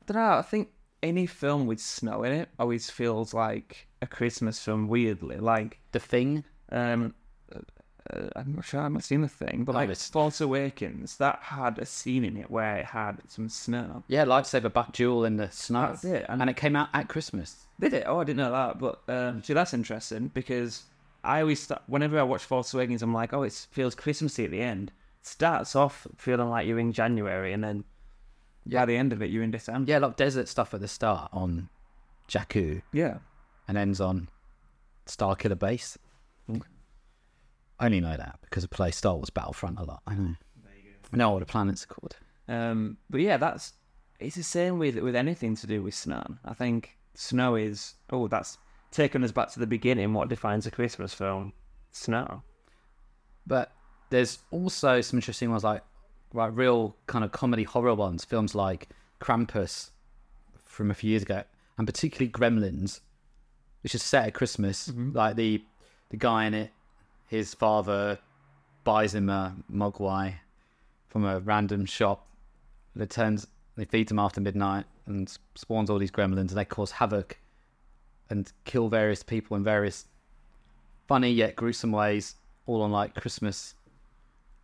I 0.01 0.13
don't 0.13 0.21
know. 0.21 0.37
I 0.37 0.41
think 0.41 0.69
any 1.03 1.25
film 1.25 1.67
with 1.67 1.79
snow 1.79 2.23
in 2.23 2.31
it 2.33 2.49
always 2.59 2.89
feels 2.89 3.33
like 3.33 3.87
a 4.01 4.07
Christmas 4.07 4.59
film. 4.59 4.87
Weirdly, 4.87 5.37
like 5.37 5.79
The 5.91 5.99
Thing. 5.99 6.43
um, 6.71 7.13
uh, 7.55 8.29
I'm 8.35 8.53
not 8.55 8.65
sure 8.65 8.79
I 8.81 8.83
haven't 8.83 9.01
seen 9.01 9.21
the 9.21 9.27
thing, 9.27 9.63
but 9.63 9.71
Oh, 9.73 9.79
like 9.79 9.85
it's- 9.89 10.09
Force 10.09 10.39
Awakens, 10.39 11.17
that 11.17 11.39
had 11.41 11.79
a 11.79 11.85
scene 11.87 12.23
in 12.23 12.37
it 12.37 12.51
where 12.51 12.77
it 12.77 12.85
had 12.85 13.17
some 13.27 13.49
snow. 13.49 14.03
Yeah, 14.07 14.25
lightsaber 14.25 14.71
back 14.71 14.91
duel 14.91 15.25
in 15.25 15.37
the 15.37 15.49
snow. 15.49 15.87
That's 15.87 16.03
it, 16.05 16.25
and- 16.29 16.39
And, 16.41 16.49
it 16.49 16.55
came 16.55 16.75
out 16.75 16.89
at 16.93 17.07
Christmas. 17.09 17.65
Did 17.79 17.93
it? 17.93 18.03
Oh, 18.07 18.19
I 18.19 18.23
didn't 18.23 18.37
know 18.37 18.51
that. 18.51 18.77
But 18.79 19.01
um, 19.11 19.41
see, 19.43 19.53
that's 19.53 19.73
interesting 19.73 20.27
because 20.29 20.83
I 21.23 21.41
always 21.41 21.61
start, 21.63 21.81
whenever 21.87 22.19
I 22.19 22.23
watch 22.23 22.43
Force 22.43 22.73
Awakens, 22.75 23.01
I'm 23.01 23.13
like, 23.13 23.33
oh, 23.33 23.41
it 23.43 23.67
feels 23.71 23.95
Christmassy 23.95 24.45
at 24.45 24.51
the 24.51 24.61
end. 24.61 24.91
It 25.21 25.27
starts 25.27 25.75
off 25.75 26.05
feeling 26.15 26.49
like 26.49 26.67
you're 26.67 26.77
in 26.79 26.91
January, 26.93 27.53
and 27.53 27.63
then 27.63 27.85
by 28.65 28.86
the 28.86 28.95
end 28.98 29.13
of 29.13 29.22
it, 29.22 29.29
you're 29.29 29.43
in 29.43 29.51
December. 29.51 29.89
Yeah, 29.89 30.00
like 30.00 30.15
desert 30.15 30.48
stuff 30.48 30.74
at 30.74 30.81
the 30.81 30.88
start 30.88 31.29
on 31.34 31.69
Jakku 32.27 32.81
Yeah. 32.91 33.19
and 33.67 33.77
ends 33.77 34.01
on 34.01 34.29
Starkiller 35.05 35.57
Base. 35.60 35.98
I 37.77 37.86
only 37.88 38.00
know 38.00 38.15
that 38.15 38.39
because 38.41 38.63
I 38.63 38.67
play 38.67 38.91
Star 38.91 39.15
Wars 39.15 39.29
Battlefront 39.29 39.79
a 39.79 39.84
lot. 39.84 40.01
I 40.07 40.15
know. 40.15 40.36
I 41.13 41.17
know 41.17 41.31
what 41.31 41.39
the 41.39 41.45
planets 41.45 41.84
are 41.84 41.88
called. 41.88 42.15
Um, 42.48 42.98
but 43.10 43.22
yeah, 43.22 43.38
that's 43.38 43.74
it's 44.19 44.36
the 44.38 44.43
same 44.43 44.79
with 44.79 44.95
with 44.98 45.15
anything 45.15 45.55
to 45.57 45.67
do 45.67 45.84
with 45.84 45.93
snow. 45.93 46.24
I 46.45 46.53
think 46.53 46.98
snow 47.15 47.55
is 47.55 47.95
oh, 48.12 48.27
that's 48.27 48.57
taking 48.91 49.24
us 49.24 49.31
back 49.31 49.50
to 49.51 49.60
the 49.60 49.67
beginning. 49.67 50.13
What 50.13 50.29
defines 50.29 50.65
a 50.65 50.72
Christmas 50.72 51.13
film? 51.13 51.51
Snow. 51.91 52.43
But 53.45 53.74
there's 54.10 54.39
also 54.51 55.01
some 55.01 55.17
interesting 55.17 55.50
ones 55.51 55.63
like 55.63 55.84
like 56.36 56.51
real 56.56 56.96
kind 57.08 57.24
of 57.24 57.32
comedy 57.32 57.63
horror 57.63 57.96
ones, 57.96 58.25
films 58.25 58.54
like 58.56 58.89
Krampus 59.20 59.92
from 60.58 60.92
a 60.92 60.94
few 60.94 61.12
years 61.12 61.24
ago, 61.24 61.44
and 61.77 61.88
particularly 61.88 62.32
Gremlins, 62.32 63.00
which 63.84 63.96
is 63.96 64.04
set 64.04 64.27
at 64.27 64.34
Christmas. 64.34 64.89
Mm-hmm. 64.89 65.15
Like 65.15 65.36
the 65.36 65.63
the 66.10 66.18
guy 66.18 66.46
in 66.46 66.54
it, 66.54 66.72
his 67.27 67.54
father 67.54 68.20
buys 68.84 69.15
him 69.15 69.30
a 69.30 69.56
mogwai 69.72 70.36
from 71.08 71.25
a 71.25 71.39
random 71.39 71.86
shop. 71.86 72.27
And 72.94 73.04
it 73.04 73.10
turns 73.10 73.48
they 73.75 73.86
feed 73.86 74.12
him 74.12 74.20
after 74.20 74.39
midnight 74.39 74.86
and 75.06 75.30
spawns 75.56 75.89
all 75.89 76.00
these 76.00 76.12
gremlins, 76.12 76.50
and 76.50 76.50
they 76.51 76.65
cause 76.65 76.92
havoc 76.92 77.39
and 78.30 78.51
kill 78.63 78.89
various 78.89 79.24
people 79.24 79.56
in 79.56 79.63
various 79.63 80.06
funny 81.08 81.32
yet 81.32 81.56
gruesome 81.56 81.92
ways, 81.92 82.36
all 82.65 82.82
on 82.82 82.92
like 82.92 83.13
Christmas. 83.15 83.75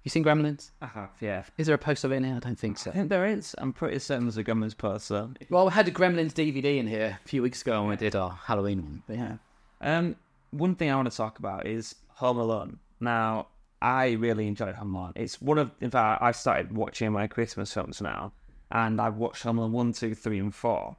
You 0.03 0.10
seen 0.10 0.24
Gremlins? 0.24 0.72
I 0.81 0.88
have, 0.88 1.12
yeah. 1.20 1.43
Is 1.58 1.67
there 1.67 1.75
a 1.75 1.79
poster 1.79 2.08
of 2.08 2.13
it 2.13 2.15
in 2.17 2.24
here? 2.24 2.36
I 2.36 2.39
don't 2.39 2.58
think 2.58 2.79
so. 2.79 2.89
I 2.89 2.93
think 2.96 3.10
there 3.10 3.25
is. 3.25 3.53
I'm 3.60 3.72
pretty 3.72 4.00
certain 4.00 4.25
there's 4.25 4.38
a 4.38 4.43
Gremlins 4.43 4.75
poster. 4.75 5.29
Well, 5.50 5.65
we 5.65 5.72
had 5.72 5.88
a 5.88 5.91
Gremlins 5.91 6.34
DVD 6.34 6.77
in 6.77 6.88
here 6.88 7.20
a 7.24 7.27
few 7.27 7.43
weeks 7.43 7.62
ago 7.62 7.81
when 7.81 7.91
we 7.91 7.96
did 7.98 8.15
our 8.15 8.31
Halloween 8.31 8.81
one. 8.81 9.03
But 9.05 9.17
yeah. 9.17 9.36
Um, 9.81 10.15
one 10.50 10.75
thing 10.75 10.89
I 10.89 10.96
want 10.96 11.12
to 11.12 11.15
talk 11.15 11.38
about 11.38 11.67
is 11.67 11.96
Home 12.15 12.38
Alone. 12.38 12.79
Now, 13.00 13.48
I 13.79 14.12
really 14.12 14.48
enjoyed 14.48 14.74
Home 14.74 14.96
Alone. 14.96 15.13
It's 15.15 15.39
one 15.39 15.60
of, 15.60 15.72
in 15.81 15.91
fact, 15.91 16.24
I've 16.24 16.36
started 16.36 16.75
watching 16.75 17.12
my 17.12 17.27
Christmas 17.27 17.72
films 17.72 18.01
now, 18.01 18.34
and 18.72 19.00
I've 19.00 19.17
watched 19.17 19.43
Home 19.43 19.60
Alone 19.60 19.72
1, 19.72 19.93
2, 19.93 20.15
3, 20.15 20.39
and 20.39 20.55
4. 20.55 20.96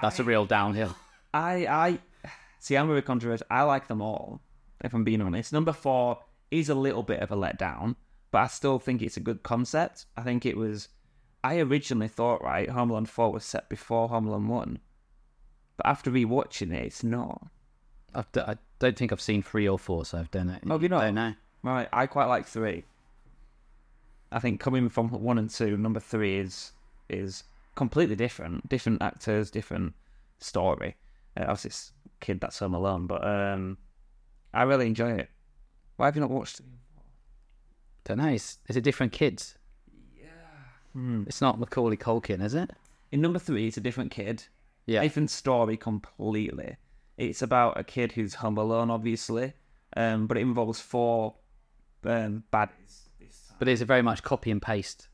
That's 0.00 0.18
a 0.18 0.24
real 0.24 0.46
downhill. 0.46 0.96
I, 1.34 1.66
I, 1.66 1.98
see, 2.58 2.76
I'm 2.76 2.88
very 2.88 3.02
controversial. 3.02 3.46
I 3.50 3.62
like 3.62 3.86
them 3.86 4.00
all, 4.00 4.40
if 4.82 4.94
I'm 4.94 5.04
being 5.04 5.20
honest. 5.20 5.52
Number 5.52 5.72
4 5.72 6.18
is 6.50 6.68
a 6.68 6.74
little 6.74 7.02
bit 7.02 7.20
of 7.20 7.30
a 7.30 7.36
letdown, 7.36 7.96
but 8.30 8.38
I 8.38 8.46
still 8.46 8.78
think 8.78 9.02
it's 9.02 9.16
a 9.16 9.20
good 9.20 9.42
concept. 9.42 10.06
I 10.16 10.22
think 10.22 10.44
it 10.44 10.56
was, 10.56 10.88
I 11.42 11.58
originally 11.58 12.08
thought, 12.08 12.42
right, 12.42 12.68
Home 12.68 12.90
Alone 12.90 13.06
4 13.06 13.32
was 13.32 13.44
set 13.44 13.68
before 13.68 14.08
Home 14.08 14.26
Alone 14.26 14.48
1. 14.48 14.78
But 15.76 15.86
after 15.86 16.10
rewatching 16.10 16.74
it, 16.74 16.84
it's 16.84 17.02
not. 17.02 17.46
I've, 18.14 18.30
d- 18.32 18.40
I 18.40 18.56
don't 18.78 18.96
think 18.96 19.12
I've 19.12 19.20
seen 19.20 19.42
three 19.42 19.68
or 19.68 19.78
four, 19.78 20.04
so 20.04 20.18
I've 20.18 20.30
done 20.30 20.50
it. 20.50 20.62
Oh, 20.66 20.72
have 20.72 20.82
you 20.82 20.88
not? 20.88 21.02
Don't 21.02 21.14
know. 21.14 21.34
Right, 21.62 21.88
I 21.92 22.06
quite 22.06 22.26
like 22.26 22.46
three. 22.46 22.84
I 24.32 24.38
think 24.38 24.60
coming 24.60 24.88
from 24.88 25.08
one 25.08 25.38
and 25.38 25.50
two, 25.50 25.76
number 25.76 26.00
three 26.00 26.38
is 26.38 26.72
is 27.08 27.44
completely 27.74 28.16
different. 28.16 28.68
Different 28.68 29.02
actors, 29.02 29.50
different 29.50 29.94
story. 30.38 30.96
Uh, 31.36 31.42
obviously, 31.42 31.68
it's 31.68 31.92
a 32.06 32.24
kid 32.24 32.40
that's 32.40 32.58
home 32.58 32.74
alone, 32.74 33.06
but 33.06 33.26
um, 33.26 33.78
I 34.54 34.62
really 34.62 34.86
enjoy 34.86 35.12
it. 35.12 35.30
Why 36.00 36.06
have 36.06 36.16
you 36.16 36.22
not 36.22 36.30
watched 36.30 36.60
it? 36.60 36.66
Don't 38.04 38.16
know. 38.16 38.28
Is, 38.28 38.56
is 38.70 38.76
it 38.78 38.80
different 38.80 39.12
kids? 39.12 39.58
Hmm. 40.94 41.24
It's 41.26 41.42
not 41.42 41.60
Macaulay 41.60 41.98
Culkin, 41.98 42.42
is 42.42 42.54
it? 42.54 42.70
In 43.12 43.20
number 43.20 43.38
three, 43.38 43.66
it's 43.66 43.76
a 43.76 43.82
different 43.82 44.10
kid. 44.10 44.44
Yeah. 44.86 45.02
Different 45.02 45.28
story 45.28 45.76
completely. 45.76 46.78
It's 47.18 47.42
about 47.42 47.78
a 47.78 47.84
kid 47.84 48.12
who's 48.12 48.36
home 48.36 48.56
alone, 48.56 48.90
obviously, 48.90 49.52
um, 49.94 50.26
but 50.26 50.38
it 50.38 50.40
involves 50.40 50.80
four 50.80 51.34
um, 52.06 52.44
baddies. 52.50 53.10
But 53.58 53.68
it's 53.68 53.82
it 53.82 53.84
very 53.84 54.00
much 54.00 54.22
copy 54.22 54.50
and 54.50 54.62
paste? 54.62 55.08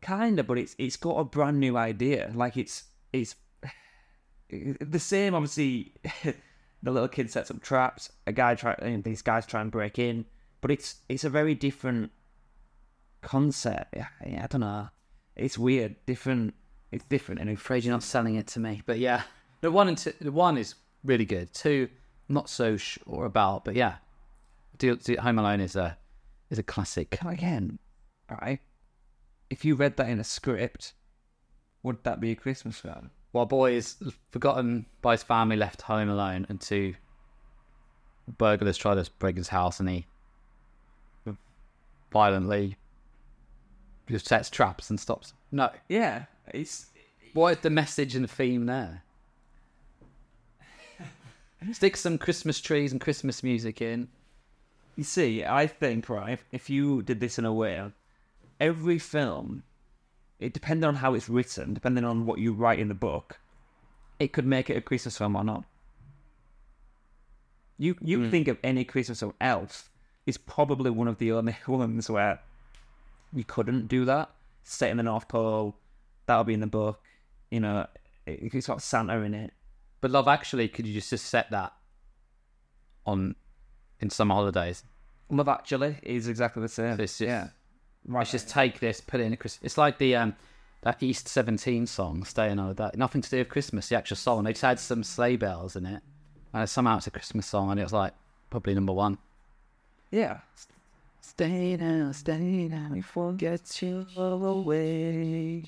Kinda, 0.00 0.44
but 0.44 0.56
it's 0.56 0.74
it's 0.78 0.96
got 0.96 1.16
a 1.16 1.24
brand 1.24 1.60
new 1.60 1.76
idea. 1.76 2.32
Like 2.34 2.56
it's 2.56 2.84
it's 3.12 3.36
the 4.48 4.98
same. 4.98 5.34
Obviously, 5.34 5.92
the 6.82 6.90
little 6.90 7.08
kid 7.08 7.30
sets 7.30 7.50
up 7.50 7.62
traps. 7.62 8.10
A 8.26 8.32
guy 8.32 8.54
try 8.54 8.74
and 8.80 9.04
these 9.04 9.22
guys 9.22 9.46
try 9.46 9.60
and 9.60 9.70
break 9.70 9.98
in, 9.98 10.24
but 10.60 10.70
it's 10.70 10.96
it's 11.08 11.24
a 11.24 11.30
very 11.30 11.54
different 11.54 12.10
concept. 13.20 13.94
Yeah, 13.96 14.08
I 14.20 14.46
don't 14.48 14.60
know. 14.60 14.88
It's 15.36 15.58
weird, 15.58 15.96
different. 16.06 16.54
It's 16.90 17.04
different, 17.04 17.40
and 17.40 17.48
I'm 17.48 17.56
afraid 17.56 17.84
you're 17.84 17.94
not 17.94 18.02
selling 18.02 18.34
it 18.34 18.46
to 18.48 18.60
me. 18.60 18.82
But 18.84 18.98
yeah, 18.98 19.22
the 19.60 19.70
one 19.70 19.88
and 19.88 19.96
two, 19.96 20.12
the 20.20 20.32
one 20.32 20.58
is 20.58 20.74
really 21.04 21.24
good. 21.24 21.54
Two, 21.54 21.88
not 22.28 22.50
so 22.50 22.76
sure 22.76 23.24
about, 23.24 23.64
but 23.64 23.74
yeah, 23.74 23.96
do, 24.78 24.96
do, 24.96 25.16
Home 25.16 25.38
Alone 25.38 25.60
is 25.60 25.76
a 25.76 25.96
is 26.50 26.58
a 26.58 26.62
classic. 26.62 27.18
again, 27.24 27.78
all 28.30 28.38
right. 28.42 28.60
If 29.48 29.64
you 29.64 29.74
read 29.74 29.96
that 29.98 30.08
in 30.08 30.18
a 30.18 30.24
script, 30.24 30.94
would 31.82 32.02
that 32.04 32.20
be 32.20 32.32
a 32.32 32.34
Christmas 32.34 32.78
film? 32.78 33.10
While 33.32 33.46
boy 33.46 33.72
is 33.72 33.96
forgotten 34.30 34.86
by 35.00 35.12
his 35.12 35.22
family, 35.22 35.56
left 35.56 35.82
home 35.82 36.08
alone, 36.08 36.46
and 36.48 36.60
two 36.60 36.94
burglars 38.38 38.76
try 38.76 38.94
to 38.94 39.10
break 39.18 39.36
his 39.36 39.48
house, 39.48 39.80
and 39.80 39.88
he 39.88 40.06
violently 42.12 42.76
just 44.08 44.28
sets 44.28 44.50
traps 44.50 44.90
and 44.90 45.00
stops. 45.00 45.32
No, 45.50 45.70
Yeah, 45.88 46.24
it's 46.52 46.86
what 47.32 47.56
is 47.56 47.62
the 47.62 47.70
message 47.70 48.14
and 48.14 48.24
the 48.24 48.28
theme 48.28 48.66
there? 48.66 49.02
Stick 51.72 51.96
some 51.96 52.18
Christmas 52.18 52.60
trees 52.60 52.92
and 52.92 53.00
Christmas 53.00 53.42
music 53.42 53.80
in. 53.80 54.08
You 54.96 55.04
see, 55.04 55.42
I 55.42 55.66
think, 55.66 56.10
right, 56.10 56.38
if 56.52 56.68
you 56.68 57.02
did 57.02 57.20
this 57.20 57.38
in 57.38 57.46
a 57.46 57.52
way, 57.52 57.82
every 58.60 58.98
film, 58.98 59.62
it 60.42 60.52
depending 60.52 60.88
on 60.88 60.96
how 60.96 61.14
it's 61.14 61.28
written, 61.28 61.74
depending 61.74 62.04
on 62.04 62.26
what 62.26 62.38
you 62.38 62.52
write 62.52 62.78
in 62.78 62.88
the 62.88 62.94
book, 62.94 63.38
it 64.18 64.32
could 64.32 64.46
make 64.46 64.68
it 64.68 64.76
a 64.76 64.80
Christmas 64.80 65.16
film 65.16 65.36
or 65.36 65.44
not. 65.44 65.64
You 67.78 67.96
you 68.00 68.24
hmm. 68.24 68.30
think 68.30 68.48
of 68.48 68.58
any 68.62 68.84
Christmas 68.84 69.20
film, 69.20 69.34
Elf 69.40 69.90
is 70.26 70.38
probably 70.38 70.90
one 70.90 71.08
of 71.08 71.18
the 71.18 71.32
only 71.32 71.56
ones 71.66 72.10
where 72.10 72.40
you 73.32 73.44
couldn't 73.44 73.88
do 73.88 74.04
that. 74.04 74.30
Set 74.64 74.90
in 74.90 74.96
the 74.96 75.02
North 75.02 75.26
Pole, 75.28 75.76
that'll 76.26 76.44
be 76.44 76.54
in 76.54 76.60
the 76.60 76.66
book. 76.66 77.00
You 77.50 77.60
know, 77.60 77.86
it, 78.26 78.54
it's 78.54 78.66
got 78.66 78.82
Santa 78.82 79.20
in 79.20 79.34
it. 79.34 79.52
But 80.00 80.10
Love 80.10 80.28
Actually, 80.28 80.68
could 80.68 80.86
you 80.86 80.94
just, 80.94 81.10
just 81.10 81.26
set 81.26 81.50
that 81.50 81.72
on 83.06 83.34
in 84.00 84.10
summer 84.10 84.34
holidays? 84.34 84.84
Love 85.30 85.48
Actually 85.48 85.96
is 86.02 86.28
exactly 86.28 86.62
the 86.62 86.68
same. 86.68 86.96
So 86.96 87.02
it's 87.02 87.20
just, 88.06 88.14
yeah, 88.14 88.24
just 88.24 88.48
take 88.48 88.80
this, 88.80 89.00
put 89.00 89.20
it 89.20 89.24
in 89.24 89.32
a 89.32 89.36
Christmas. 89.36 89.64
It's 89.64 89.78
like 89.78 89.98
the 89.98 90.16
um 90.16 90.36
that 90.82 91.02
East 91.02 91.28
Seventeen 91.28 91.86
song, 91.86 92.24
"Stay 92.24 92.48
Another 92.48 92.74
Day." 92.74 92.90
Nothing 92.96 93.22
to 93.22 93.30
do 93.30 93.38
with 93.38 93.48
Christmas. 93.48 93.88
The 93.88 93.96
actual 93.96 94.16
song. 94.16 94.44
They 94.44 94.52
just 94.52 94.62
had 94.62 94.80
some 94.80 95.04
sleigh 95.04 95.36
bells 95.36 95.76
in 95.76 95.86
it, 95.86 96.02
and 96.52 96.68
somehow 96.68 96.96
it's 96.98 97.06
a 97.06 97.10
Christmas 97.10 97.46
song, 97.46 97.70
and 97.70 97.78
it 97.78 97.84
was 97.84 97.92
like 97.92 98.12
probably 98.50 98.74
number 98.74 98.92
one. 98.92 99.18
yeah. 100.10 100.38
Stay 101.24 101.76
now, 101.76 102.10
stay 102.10 102.68
now, 102.68 102.88
we 102.90 103.00
forget 103.00 103.80
you 103.80 104.04
away. 104.16 105.62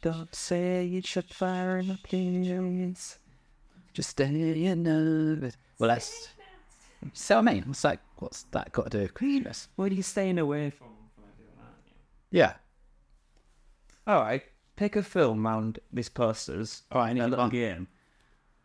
Don't 0.00 0.34
say 0.34 0.84
you 0.84 1.02
should 1.02 1.32
fire 1.32 1.78
in 1.78 1.88
the 1.88 1.98
place. 1.98 3.18
Just 3.92 4.10
stay 4.10 4.24
in 4.64 4.84
love. 4.84 5.54
Well, 5.78 5.88
that's. 5.90 6.30
See 7.12 7.34
what 7.34 7.40
I 7.40 7.52
mean? 7.52 7.64
What's 7.66 7.84
like, 7.84 8.00
What's 8.16 8.44
that 8.52 8.72
got 8.72 8.90
to 8.90 8.98
do 8.98 9.02
with 9.02 9.14
Christmas? 9.14 9.68
What 9.76 9.92
are 9.92 9.94
you 9.94 10.02
staying 10.02 10.38
away 10.38 10.70
from? 10.70 10.88
Yeah. 12.30 12.54
All 14.06 14.20
right, 14.20 14.42
pick 14.76 14.96
a 14.96 15.02
film 15.02 15.46
around 15.46 15.80
this 15.92 16.08
posters. 16.08 16.82
All 16.92 17.00
right, 17.00 17.16
a 17.16 17.26
little 17.26 17.48
game. 17.48 17.88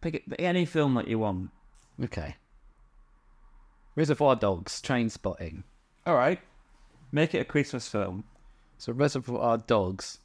Pick 0.02 0.24
any 0.40 0.66
film 0.66 0.96
that 0.96 1.08
you 1.08 1.20
want. 1.20 1.52
Okay. 2.04 2.36
Reservoir 3.96 4.36
Dogs, 4.36 4.82
Trainspotting. 4.82 5.64
All 6.06 6.16
right, 6.16 6.40
make 7.12 7.36
it 7.36 7.40
a 7.40 7.46
Christmas 7.46 7.88
film. 7.88 8.24
So 8.78 8.94
Reservoir 8.94 9.58
Dogs. 9.58 10.20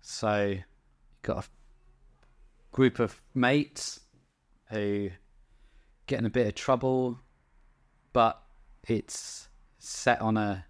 So 0.00 0.46
you 0.46 0.62
got 1.22 1.44
a 1.44 1.48
group 2.72 2.98
of 2.98 3.20
mates 3.34 4.00
who 4.70 5.10
get 6.06 6.20
in 6.20 6.26
a 6.26 6.30
bit 6.30 6.46
of 6.46 6.54
trouble, 6.54 7.18
but 8.12 8.42
it's 8.86 9.48
set 9.78 10.20
on 10.20 10.36
a 10.36 10.64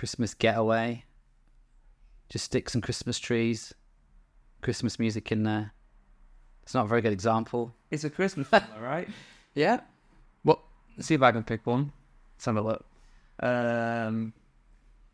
Christmas 0.00 0.32
getaway. 0.32 1.04
Just 2.30 2.46
stick 2.46 2.70
some 2.70 2.80
Christmas 2.80 3.18
trees, 3.18 3.74
Christmas 4.62 4.98
music 4.98 5.30
in 5.30 5.42
there. 5.42 5.74
It's 6.62 6.72
not 6.72 6.86
a 6.86 6.88
very 6.88 7.02
good 7.02 7.12
example. 7.12 7.74
It's 7.90 8.04
a 8.04 8.08
Christmas 8.08 8.48
film, 8.48 8.62
all 8.74 8.80
right? 8.82 9.06
Yeah. 9.54 9.80
What? 10.42 10.60
See 11.00 11.12
if 11.12 11.20
I 11.20 11.32
can 11.32 11.42
pick 11.42 11.66
one. 11.66 11.92
Let's 12.34 12.46
have 12.46 12.56
a 12.56 12.62
look. 12.62 12.86
Um, 13.40 14.32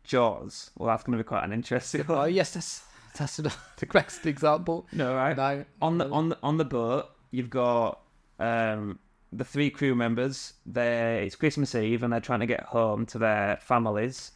Jaws. 0.05 0.71
Well, 0.77 0.87
that's 0.87 1.03
going 1.03 1.17
to 1.17 1.21
be 1.23 1.27
quite 1.27 1.43
an 1.43 1.51
interesting 1.51 2.05
Oh 2.07 2.19
one. 2.19 2.33
yes, 2.33 2.53
that's 2.53 2.83
that's 3.17 3.35
the 3.77 3.85
best 3.91 4.25
example. 4.25 4.87
No, 4.93 5.13
right? 5.15 5.35
No. 5.35 5.65
On 5.81 5.97
the 5.97 6.07
on 6.11 6.29
the 6.29 6.37
on 6.41 6.55
the 6.57 6.63
boat, 6.65 7.07
you've 7.31 7.49
got 7.49 7.99
um 8.39 8.99
the 9.33 9.43
three 9.43 9.69
crew 9.69 9.95
members. 9.95 10.53
They 10.65 11.23
it's 11.25 11.35
Christmas 11.35 11.75
Eve, 11.75 12.03
and 12.03 12.13
they're 12.13 12.21
trying 12.21 12.39
to 12.39 12.45
get 12.45 12.63
home 12.63 13.05
to 13.07 13.17
their 13.17 13.57
families 13.57 14.31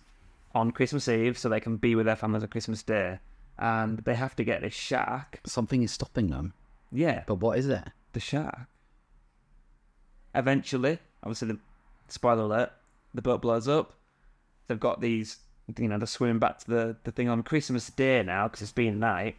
on 0.54 0.72
Christmas 0.72 1.08
Eve, 1.08 1.38
so 1.38 1.50
they 1.50 1.60
can 1.60 1.78
be 1.78 1.96
with 1.96 2.06
their 2.06 2.16
families 2.16 2.44
on 2.44 2.50
Christmas 2.50 2.84
Day. 2.84 3.20
And 3.58 4.00
they 4.00 4.16
have 4.16 4.36
to 4.38 4.44
get 4.44 4.62
this 4.62 4.74
shark. 4.74 5.40
Something 5.46 5.84
is 5.84 5.92
stopping 5.92 6.30
them. 6.30 6.54
Yeah, 6.92 7.24
But 7.28 7.36
what 7.36 7.58
is 7.58 7.68
it? 7.68 7.84
the 8.14 8.20
shark. 8.20 8.68
Eventually, 10.34 11.00
obviously, 11.24 11.50
the 11.50 11.60
spoiler 12.08 12.44
alert: 12.44 12.72
the 13.14 13.22
boat 13.22 13.42
blows 13.42 13.68
up. 13.68 13.94
They've 14.68 14.80
got 14.80 15.02
these, 15.02 15.38
you 15.78 15.88
know, 15.88 15.98
they're 15.98 16.08
swimming 16.08 16.40
back 16.40 16.60
to 16.60 16.70
the, 16.70 16.98
the 17.04 17.12
thing 17.12 17.28
on 17.30 17.44
Christmas 17.44 17.90
Day 17.90 18.24
now 18.24 18.48
because 18.48 18.62
it's 18.62 18.72
been 18.72 19.00
night, 19.00 19.36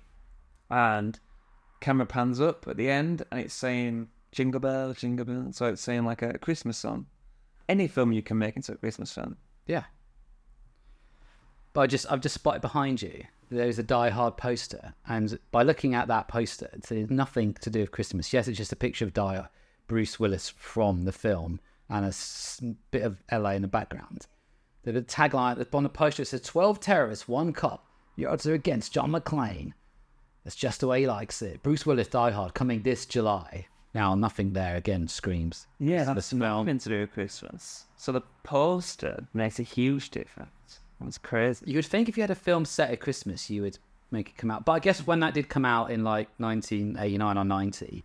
and 0.70 1.18
camera 1.81 2.07
pans 2.07 2.40
up 2.40 2.66
at 2.68 2.77
the 2.77 2.88
end 2.90 3.25
and 3.31 3.40
it's 3.40 3.55
saying 3.55 4.09
"Jingle 4.33 4.61
Bell, 4.61 4.92
Jingle 4.92 5.25
Bell," 5.25 5.48
so 5.53 5.66
it's 5.66 5.83
saying 5.83 6.05
like 6.05 6.22
a 6.22 6.38
Christmas 6.38 6.77
song. 6.77 7.07
Any 7.68 7.88
film 7.88 8.12
you 8.12 8.22
can 8.22 8.38
make 8.38 8.57
into 8.57 8.72
a 8.72 8.77
Christmas 8.77 9.12
film. 9.12 9.37
Yeah. 9.66 9.85
But 11.73 11.83
I 11.83 11.87
just 11.87 12.11
I've 12.11 12.21
just 12.21 12.35
spotted 12.35 12.63
behind 12.63 13.03
you. 13.03 13.25
There's 13.51 13.79
a 13.79 13.83
Die 13.83 14.11
Hard 14.11 14.37
poster, 14.37 14.95
and 15.07 15.39
by 15.51 15.63
looking 15.63 15.95
at 15.95 16.09
that 16.09 16.29
poster, 16.29 16.71
it's 16.73 16.91
nothing 16.91 17.55
to 17.61 17.71
do 17.71 17.81
with 17.81 17.91
Christmas. 17.91 18.33
Yes, 18.33 18.49
it's 18.49 18.57
just 18.57 18.73
a 18.73 18.77
picture 18.77 19.05
of 19.05 19.13
Die 19.13 19.47
Bruce 19.87 20.19
Willis 20.19 20.49
from 20.49 21.05
the 21.05 21.13
film 21.13 21.61
and 21.91 22.07
a 22.07 22.13
bit 22.91 23.03
of 23.03 23.23
LA 23.31 23.51
in 23.51 23.63
the 23.63 23.69
background. 23.69 24.27
The 24.85 24.93
the 24.93 25.03
tagline 25.03 25.65
on 25.75 25.83
the 25.83 25.89
poster 25.89 26.25
says 26.25 26.41
12 26.41 26.81
terrorists, 26.81 27.29
one 27.29 27.53
cop. 27.53 27.87
Your 28.17 28.31
odds 28.31 28.47
are 28.47 28.55
against 28.55 28.93
John 28.93 29.13
McClane. 29.13 29.73
That's 30.45 30.57
just 30.57 30.81
the 30.81 30.87
way 30.89 31.01
he 31.01 31.07
likes 31.07 31.41
it. 31.43 31.63
Bruce 31.63 31.87
Willis 31.87 32.09
Die 32.09 32.31
Hard 32.31 32.55
coming 32.55 32.83
this 32.83 33.07
July. 33.07 33.67
Now 33.95 34.15
nothing 34.15 34.55
there 34.55 34.77
again 34.77 35.07
screams. 35.09 35.67
Yeah, 35.79 36.05
that's 36.05 36.33
nothing 36.33 36.79
to 36.79 36.89
do 36.89 37.01
with 37.01 37.13
Christmas. 37.13 37.85
So 37.97 38.11
the 38.11 38.23
poster 38.43 39.27
makes 39.35 39.61
a 39.61 39.65
huge 39.65 40.11
difference. 40.11 40.81
It's 41.09 41.19
crazy. 41.19 41.65
You 41.69 41.77
would 41.79 41.87
think 41.87 42.09
if 42.09 42.17
you 42.17 42.23
had 42.23 42.31
a 42.31 42.35
film 42.35 42.65
set 42.65 42.91
at 42.91 43.01
Christmas, 43.01 43.49
you 43.51 43.62
would 43.62 43.79
make 44.11 44.29
it 44.31 44.37
come 44.37 44.51
out. 44.51 44.65
But 44.65 44.73
I 44.73 44.79
guess 44.79 45.07
when 45.07 45.21
that 45.21 45.35
did 45.35 45.49
come 45.49 45.65
out 45.65 45.91
in 45.91 46.05
like 46.05 46.29
1989 46.38 47.38
or 47.38 47.45
90, 47.45 48.05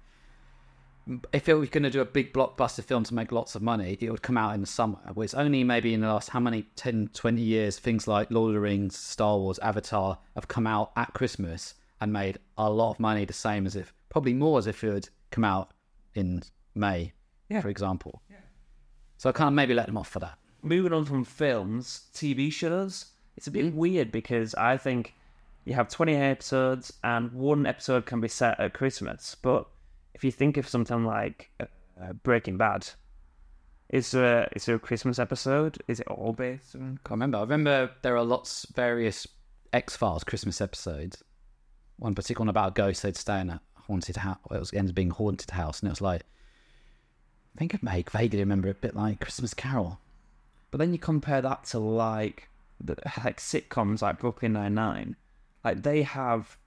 if 1.31 1.47
it 1.47 1.53
was 1.53 1.69
going 1.69 1.83
to 1.83 1.89
do 1.89 2.01
a 2.01 2.05
big 2.05 2.33
blockbuster 2.33 2.83
film 2.83 3.03
to 3.05 3.13
make 3.13 3.31
lots 3.31 3.55
of 3.55 3.61
money, 3.61 3.97
it 4.01 4.11
would 4.11 4.21
come 4.21 4.37
out 4.37 4.53
in 4.53 4.61
the 4.61 4.67
summer. 4.67 4.97
Where 5.13 5.23
it's 5.23 5.33
only 5.33 5.63
maybe 5.63 5.93
in 5.93 6.01
the 6.01 6.07
last, 6.07 6.29
how 6.29 6.39
many, 6.39 6.63
10, 6.75 7.11
20 7.13 7.41
years, 7.41 7.79
things 7.79 8.07
like 8.07 8.29
Lord 8.29 8.49
of 8.49 8.53
the 8.55 8.59
Rings, 8.59 8.97
Star 8.97 9.37
Wars, 9.37 9.57
Avatar 9.59 10.17
have 10.35 10.47
come 10.49 10.67
out 10.67 10.91
at 10.97 11.13
Christmas 11.13 11.75
and 12.01 12.11
made 12.11 12.39
a 12.57 12.69
lot 12.69 12.91
of 12.91 12.99
money, 12.99 13.23
the 13.25 13.33
same 13.33 13.65
as 13.65 13.75
if, 13.75 13.93
probably 14.09 14.33
more 14.33 14.59
as 14.59 14.67
if 14.67 14.83
it 14.83 14.91
would 14.93 15.09
come 15.31 15.43
out 15.45 15.71
in 16.13 16.43
May, 16.75 17.13
Yeah. 17.49 17.61
for 17.61 17.69
example. 17.69 18.21
Yeah. 18.29 18.37
So 19.17 19.29
I 19.29 19.31
can't 19.33 19.55
maybe 19.55 19.73
let 19.73 19.85
them 19.87 19.97
off 19.97 20.09
for 20.09 20.19
that. 20.19 20.37
Moving 20.67 20.93
on 20.93 21.05
from 21.05 21.23
films, 21.23 22.07
TV 22.13 22.51
shows, 22.51 23.05
it's 23.35 23.47
a 23.47 23.51
bit 23.51 23.73
weird 23.73 24.11
because 24.11 24.55
I 24.55 24.77
think 24.77 25.13
you 25.65 25.73
have 25.73 25.89
20 25.89 26.15
episodes 26.15 26.93
and 27.03 27.31
one 27.31 27.65
episode 27.65 28.05
can 28.05 28.21
be 28.21 28.27
set 28.27 28.59
at 28.59 28.73
Christmas. 28.73 29.35
But 29.41 29.67
if 30.13 30.23
you 30.23 30.31
think 30.31 30.57
of 30.57 30.67
something 30.67 31.05
like 31.05 31.51
uh, 31.59 32.13
Breaking 32.23 32.57
Bad, 32.57 32.89
is 33.89 34.11
there, 34.11 34.43
a, 34.43 34.49
is 34.55 34.65
there 34.65 34.75
a 34.75 34.79
Christmas 34.79 35.19
episode? 35.19 35.77
Is 35.87 35.99
it 35.99 36.07
all 36.07 36.33
based 36.33 36.75
on. 36.75 36.99
can't 37.03 37.11
remember. 37.11 37.37
I 37.37 37.41
remember 37.41 37.91
there 38.01 38.17
are 38.17 38.23
lots 38.23 38.65
various 38.75 39.27
X 39.73 39.95
Files 39.95 40.23
Christmas 40.23 40.61
episodes. 40.61 41.23
One 41.97 42.15
particular 42.15 42.43
one 42.43 42.49
about 42.49 42.69
a 42.69 42.73
ghost 42.73 43.03
they'd 43.03 43.15
stay 43.15 43.39
in 43.39 43.49
a 43.49 43.61
haunted 43.75 44.17
house. 44.17 44.37
It 44.51 44.59
was 44.59 44.73
ends 44.73 44.91
up 44.91 44.95
being 44.95 45.09
haunted 45.09 45.51
house, 45.51 45.79
and 45.79 45.87
it 45.87 45.91
was 45.91 46.01
like 46.01 46.23
I 47.55 47.59
think 47.59 47.73
I 47.73 47.79
make 47.81 48.11
vaguely 48.11 48.39
remember 48.39 48.67
it 48.67 48.71
a 48.71 48.75
bit 48.75 48.95
like 48.95 49.19
Christmas 49.19 49.53
Carol. 49.53 49.99
But 50.71 50.79
then 50.79 50.91
you 50.93 50.99
compare 50.99 51.41
that 51.41 51.63
to 51.65 51.79
like 51.79 52.49
the, 52.83 52.95
like 53.23 53.39
sitcoms 53.39 54.01
like 54.01 54.19
Brooklyn 54.19 54.53
Nine 54.53 54.73
Nine, 54.73 55.15
like 55.63 55.83
they 55.83 56.03
have 56.03 56.57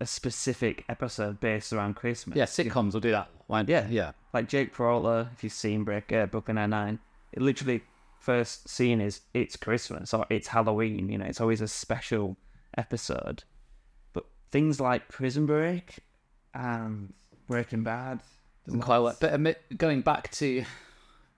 a 0.00 0.06
specific 0.06 0.84
episode 0.88 1.40
based 1.40 1.72
around 1.72 1.94
Christmas. 1.94 2.36
Yeah, 2.36 2.44
sitcoms 2.44 2.92
will 2.92 3.00
do 3.00 3.10
that. 3.10 3.28
Why- 3.48 3.64
Yeah. 3.66 3.86
yeah. 3.88 4.12
like 4.32 4.48
Jake 4.48 4.72
Peralta, 4.72 5.30
if 5.34 5.42
you've 5.42 5.52
seen 5.52 5.82
Break, 5.84 6.12
uh, 6.12 6.26
Brooklyn 6.26 6.54
Nine 6.56 6.70
Nine, 6.70 6.98
it 7.32 7.42
literally 7.42 7.82
first 8.20 8.68
scene 8.68 9.00
is 9.00 9.22
it's 9.34 9.56
Christmas 9.56 10.12
or 10.14 10.24
it's 10.30 10.48
Halloween. 10.48 11.08
You 11.08 11.18
know, 11.18 11.24
it's 11.26 11.40
always 11.40 11.60
a 11.60 11.68
special 11.68 12.36
episode. 12.76 13.42
But 14.12 14.26
things 14.50 14.80
like 14.80 15.08
Prison 15.08 15.46
Break 15.46 15.96
and 16.54 17.12
Breaking 17.48 17.82
Bad 17.82 18.20
Doesn't 18.66 18.80
quite 18.82 19.00
work. 19.00 19.16
But 19.20 19.32
admit, 19.34 19.60
going 19.76 20.02
back 20.02 20.30
to 20.32 20.64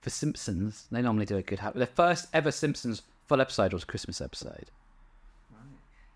The 0.01 0.09
Simpsons, 0.09 0.85
they 0.91 1.01
normally 1.01 1.25
do 1.25 1.37
a 1.37 1.41
good. 1.43 1.59
Ha- 1.59 1.71
the 1.75 1.85
first 1.85 2.27
ever 2.33 2.51
Simpsons 2.51 3.03
full 3.27 3.41
episode 3.41 3.73
was 3.73 3.83
a 3.83 3.85
Christmas 3.85 4.19
episode. 4.21 4.71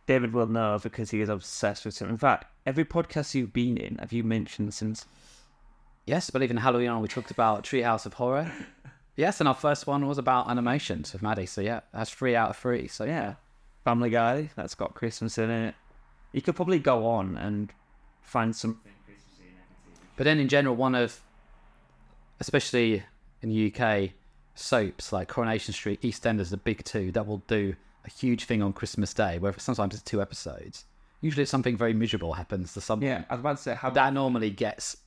David 0.07 0.33
will 0.33 0.47
know 0.47 0.79
because 0.81 1.11
he 1.11 1.21
is 1.21 1.29
obsessed 1.29 1.85
with 1.85 1.99
it. 2.01 2.09
In 2.09 2.17
fact, 2.17 2.45
every 2.65 2.85
podcast 2.85 3.33
you've 3.33 3.53
been 3.53 3.77
in, 3.77 3.97
have 3.97 4.13
you 4.13 4.23
mentioned 4.23 4.73
since? 4.73 5.05
Yes, 6.05 6.29
but 6.29 6.43
even 6.43 6.57
Halloween 6.57 6.89
on, 6.89 7.01
we 7.01 7.07
talked 7.07 7.31
about 7.31 7.63
Treehouse 7.63 8.05
of 8.05 8.13
Horror. 8.13 8.51
Yes, 9.17 9.39
and 9.39 9.47
our 9.47 9.55
first 9.55 9.87
one 9.87 10.05
was 10.07 10.17
about 10.17 10.49
animations 10.49 11.13
with 11.13 11.21
Maddie. 11.21 11.45
So 11.45 11.61
yeah, 11.61 11.79
that's 11.93 12.09
three 12.09 12.35
out 12.35 12.49
of 12.49 12.57
three. 12.57 12.89
So 12.89 13.05
yeah, 13.05 13.11
Yeah, 13.11 13.33
Family 13.85 14.09
Guy 14.09 14.49
that's 14.57 14.75
got 14.75 14.93
Christmas 14.93 15.37
in 15.37 15.49
it. 15.49 15.75
You 16.33 16.41
could 16.41 16.57
probably 16.57 16.79
go 16.79 17.05
on 17.07 17.37
and 17.37 17.71
find 18.21 18.53
some. 18.53 18.81
but 20.17 20.25
then 20.25 20.37
in 20.37 20.49
general, 20.49 20.75
one 20.75 20.95
of, 20.95 21.21
especially 22.41 23.03
in 23.41 23.49
the 23.49 23.73
UK, 23.73 24.11
soaps 24.55 25.11
like 25.11 25.27
Coronation 25.27 25.73
Street, 25.73 26.01
EastEnders, 26.01 26.49
the 26.49 26.57
big 26.57 26.83
two 26.83 27.11
that 27.11 27.27
will 27.27 27.43
do 27.47 27.75
a 28.05 28.09
huge 28.09 28.45
thing 28.45 28.61
on 28.61 28.73
Christmas 28.73 29.13
Day, 29.13 29.39
where 29.39 29.53
sometimes 29.57 29.93
it's 29.93 30.03
two 30.03 30.21
episodes. 30.21 30.85
Usually, 31.21 31.43
it's 31.43 31.51
something 31.51 31.77
very 31.77 31.93
miserable 31.93 32.33
happens 32.33 32.73
to 32.73 32.81
someone. 32.81 33.07
Yeah, 33.07 33.23
I 33.29 33.33
was 33.33 33.39
about 33.39 33.57
to 33.57 33.63
say 33.63 33.75
how 33.75 33.89
that 33.91 34.13
normally 34.13 34.49
gets 34.49 34.97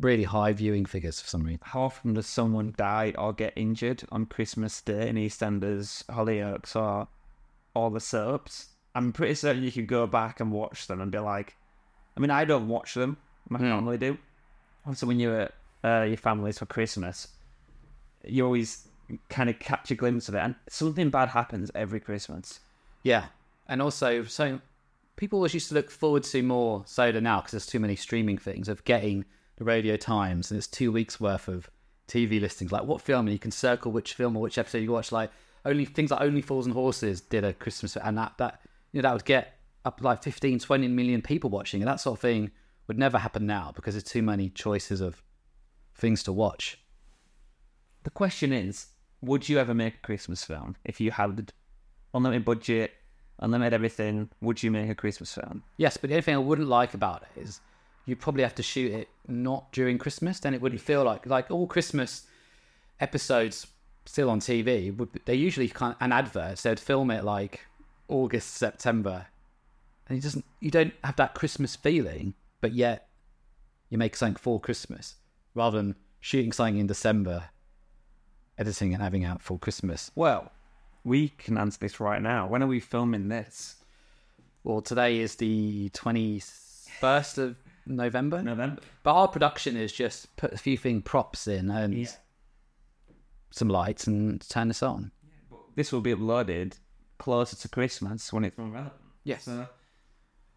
really 0.00 0.24
high 0.24 0.52
viewing 0.52 0.84
figures 0.84 1.20
for 1.20 1.28
some 1.28 1.42
reason. 1.42 1.60
how 1.62 1.82
often 1.82 2.14
does 2.14 2.26
someone 2.26 2.74
die 2.76 3.14
or 3.16 3.32
get 3.32 3.52
injured 3.56 4.02
on 4.10 4.26
Christmas 4.26 4.80
Day 4.80 5.08
in 5.08 5.16
EastEnders, 5.16 6.04
Hollyoaks, 6.06 6.76
or 6.76 7.08
all 7.74 7.90
the 7.90 8.00
soaps? 8.00 8.68
I'm 8.94 9.12
pretty 9.12 9.34
certain 9.34 9.62
you 9.62 9.72
could 9.72 9.86
go 9.86 10.06
back 10.06 10.40
and 10.40 10.50
watch 10.50 10.86
them 10.86 11.00
and 11.00 11.12
be 11.12 11.18
like, 11.18 11.56
I 12.16 12.20
mean, 12.20 12.30
I 12.30 12.44
don't 12.44 12.68
watch 12.68 12.94
them. 12.94 13.16
My 13.48 13.58
family 13.58 13.96
do. 13.96 14.18
Also, 14.86 15.06
when 15.06 15.20
you're 15.20 15.40
at 15.40 15.54
uh, 15.84 16.04
your 16.04 16.16
family's 16.16 16.58
for 16.58 16.66
Christmas, 16.66 17.28
you 18.24 18.44
always 18.44 18.88
kind 19.28 19.48
of 19.48 19.58
catch 19.58 19.90
a 19.90 19.94
glimpse 19.94 20.28
of 20.28 20.34
it, 20.34 20.38
and 20.38 20.54
something 20.68 21.10
bad 21.10 21.30
happens 21.30 21.70
every 21.74 22.00
Christmas. 22.00 22.60
Yeah, 23.02 23.26
and 23.66 23.80
also 23.82 24.24
so 24.24 24.60
people 25.18 25.38
always 25.38 25.52
used 25.52 25.68
to 25.68 25.74
look 25.74 25.90
forward 25.90 26.22
to 26.22 26.42
more 26.42 26.82
so 26.86 27.12
than 27.12 27.24
now 27.24 27.40
because 27.40 27.50
there's 27.52 27.66
too 27.66 27.80
many 27.80 27.96
streaming 27.96 28.38
things 28.38 28.68
of 28.68 28.84
getting 28.84 29.24
the 29.56 29.64
Radio 29.64 29.96
Times 29.96 30.50
and 30.50 30.56
it's 30.56 30.66
two 30.66 30.92
weeks 30.92 31.20
worth 31.20 31.48
of 31.48 31.68
TV 32.06 32.40
listings. 32.40 32.72
Like 32.72 32.84
what 32.84 33.02
film 33.02 33.26
and 33.26 33.32
you 33.32 33.38
can 33.38 33.50
circle 33.50 33.92
which 33.92 34.14
film 34.14 34.36
or 34.36 34.42
which 34.42 34.56
episode 34.56 34.78
you 34.78 34.92
watch. 34.92 35.12
Like 35.12 35.30
only 35.64 35.84
things 35.84 36.12
like 36.12 36.20
Only 36.20 36.40
Fools 36.40 36.66
and 36.66 36.74
Horses 36.74 37.20
did 37.20 37.44
a 37.44 37.52
Christmas 37.52 37.96
and 37.96 38.16
that 38.16 38.34
that 38.38 38.62
you 38.92 39.02
know 39.02 39.08
that 39.08 39.12
would 39.12 39.24
get 39.24 39.58
up 39.84 40.00
like 40.02 40.22
15, 40.22 40.60
20 40.60 40.88
million 40.88 41.20
people 41.20 41.50
watching 41.50 41.82
and 41.82 41.88
that 41.88 42.00
sort 42.00 42.16
of 42.16 42.20
thing 42.20 42.50
would 42.86 42.98
never 42.98 43.18
happen 43.18 43.46
now 43.46 43.72
because 43.74 43.94
there's 43.94 44.04
too 44.04 44.22
many 44.22 44.48
choices 44.48 45.00
of 45.00 45.22
things 45.94 46.22
to 46.22 46.32
watch. 46.32 46.78
The 48.04 48.10
question 48.10 48.52
is, 48.52 48.86
would 49.20 49.48
you 49.48 49.58
ever 49.58 49.74
make 49.74 49.94
a 49.94 50.06
Christmas 50.06 50.44
film 50.44 50.76
if 50.84 51.00
you 51.00 51.10
had 51.10 51.52
unlimited 52.14 52.44
budget, 52.44 52.92
unlimited 53.40 53.74
everything? 53.74 54.30
Would 54.40 54.62
you 54.62 54.70
make 54.70 54.88
a 54.88 54.94
Christmas 54.94 55.34
film? 55.34 55.62
Yes, 55.76 55.96
but 55.96 56.08
the 56.08 56.14
only 56.14 56.22
thing 56.22 56.34
I 56.34 56.38
wouldn't 56.38 56.68
like 56.68 56.94
about 56.94 57.22
it 57.22 57.40
is 57.42 57.60
you 58.06 58.16
probably 58.16 58.42
have 58.42 58.54
to 58.54 58.62
shoot 58.62 58.92
it 58.92 59.08
not 59.26 59.70
during 59.72 59.98
Christmas. 59.98 60.40
Then 60.40 60.54
it 60.54 60.62
wouldn't 60.62 60.80
feel 60.80 61.04
like 61.04 61.26
like 61.26 61.50
all 61.50 61.66
Christmas 61.66 62.26
episodes 63.00 63.66
still 64.06 64.30
on 64.30 64.40
TV. 64.40 64.96
Would 64.96 65.20
they 65.26 65.34
usually 65.34 65.68
kind 65.68 65.94
of, 65.94 66.00
an 66.00 66.12
advert? 66.12 66.58
So 66.58 66.70
they'd 66.70 66.80
film 66.80 67.10
it 67.10 67.24
like 67.24 67.66
August, 68.08 68.54
September, 68.54 69.26
and 70.08 70.16
you 70.16 70.22
doesn't 70.22 70.44
you 70.60 70.70
don't 70.70 70.94
have 71.04 71.16
that 71.16 71.34
Christmas 71.34 71.76
feeling, 71.76 72.34
but 72.60 72.72
yet 72.72 73.08
you 73.90 73.98
make 73.98 74.16
something 74.16 74.36
for 74.36 74.60
Christmas 74.60 75.16
rather 75.54 75.76
than 75.76 75.96
shooting 76.20 76.52
something 76.52 76.78
in 76.78 76.86
December, 76.86 77.44
editing 78.58 78.92
and 78.92 79.02
having 79.02 79.24
out 79.24 79.40
for 79.42 79.58
Christmas. 79.58 80.10
Well, 80.14 80.50
we 81.04 81.28
can 81.30 81.56
answer 81.56 81.78
this 81.80 82.00
right 82.00 82.20
now. 82.20 82.46
When 82.46 82.62
are 82.62 82.66
we 82.66 82.80
filming 82.80 83.28
this? 83.28 83.76
Well, 84.64 84.80
today 84.82 85.18
is 85.18 85.36
the 85.36 85.90
21st 85.90 87.38
of 87.38 87.56
November. 87.86 88.42
November. 88.42 88.82
But 89.02 89.14
our 89.14 89.28
production 89.28 89.76
is 89.76 89.92
just 89.92 90.34
put 90.36 90.52
a 90.52 90.58
few 90.58 90.76
thing 90.76 91.00
props 91.02 91.46
in 91.46 91.70
and 91.70 91.94
Yeah. 91.94 92.08
some 93.50 93.68
lights 93.68 94.06
and 94.06 94.46
turn 94.48 94.68
this 94.68 94.82
on. 94.82 95.12
This 95.74 95.92
will 95.92 96.00
be 96.00 96.12
uploaded 96.14 96.74
closer 97.18 97.56
to 97.56 97.68
Christmas 97.68 98.32
when 98.32 98.44
it's 98.44 98.58
more 98.58 98.68
relevant. 98.68 98.94
Yes. 99.24 99.44
So, 99.44 99.68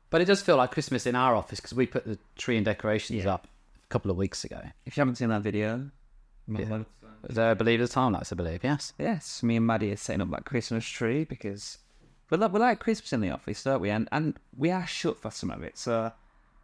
But 0.10 0.20
it 0.22 0.26
does 0.26 0.42
feel 0.42 0.58
like 0.58 0.72
Christmas 0.72 1.06
in 1.06 1.16
our 1.16 1.36
office 1.36 1.60
because 1.62 1.74
we 1.74 1.86
put 1.88 2.06
the 2.06 2.20
tree 2.36 2.58
and 2.58 2.66
decorations 2.66 3.24
Yeah. 3.24 3.36
up 3.36 3.48
a 3.84 3.88
couple 3.88 4.12
of 4.12 4.18
weeks 4.18 4.44
ago. 4.44 4.62
if 4.86 4.98
you 4.98 5.02
haven't 5.02 5.16
seen 5.16 5.30
that 5.30 5.42
video, 5.42 5.90
The 7.24 7.56
believe 7.58 7.80
the 7.80 7.88
time 7.88 8.14
lapse, 8.14 8.32
I 8.32 8.36
believe. 8.36 8.64
Yes. 8.64 8.94
yes, 8.98 9.44
me 9.44 9.58
and 9.58 9.68
Maddie 9.68 9.92
are 9.92 9.98
setting 9.98 10.22
up 10.22 10.32
that 10.32 10.46
Christmas 10.46 10.86
tree 10.86 11.24
because 11.24 11.78
we 12.30 12.38
like, 12.38 12.52
we 12.52 12.60
like 12.60 12.80
Christmas 12.80 13.14
in 13.14 13.22
the 13.22 13.30
office, 13.30 13.64
don't 13.64 13.82
we? 13.82 13.90
And 13.90 14.08
and 14.12 14.38
we 14.58 14.72
are 14.72 14.88
shut 14.88 15.20
for 15.20 15.32
some 15.32 15.52
of 15.52 15.62
it, 15.64 15.78
so 15.78 16.12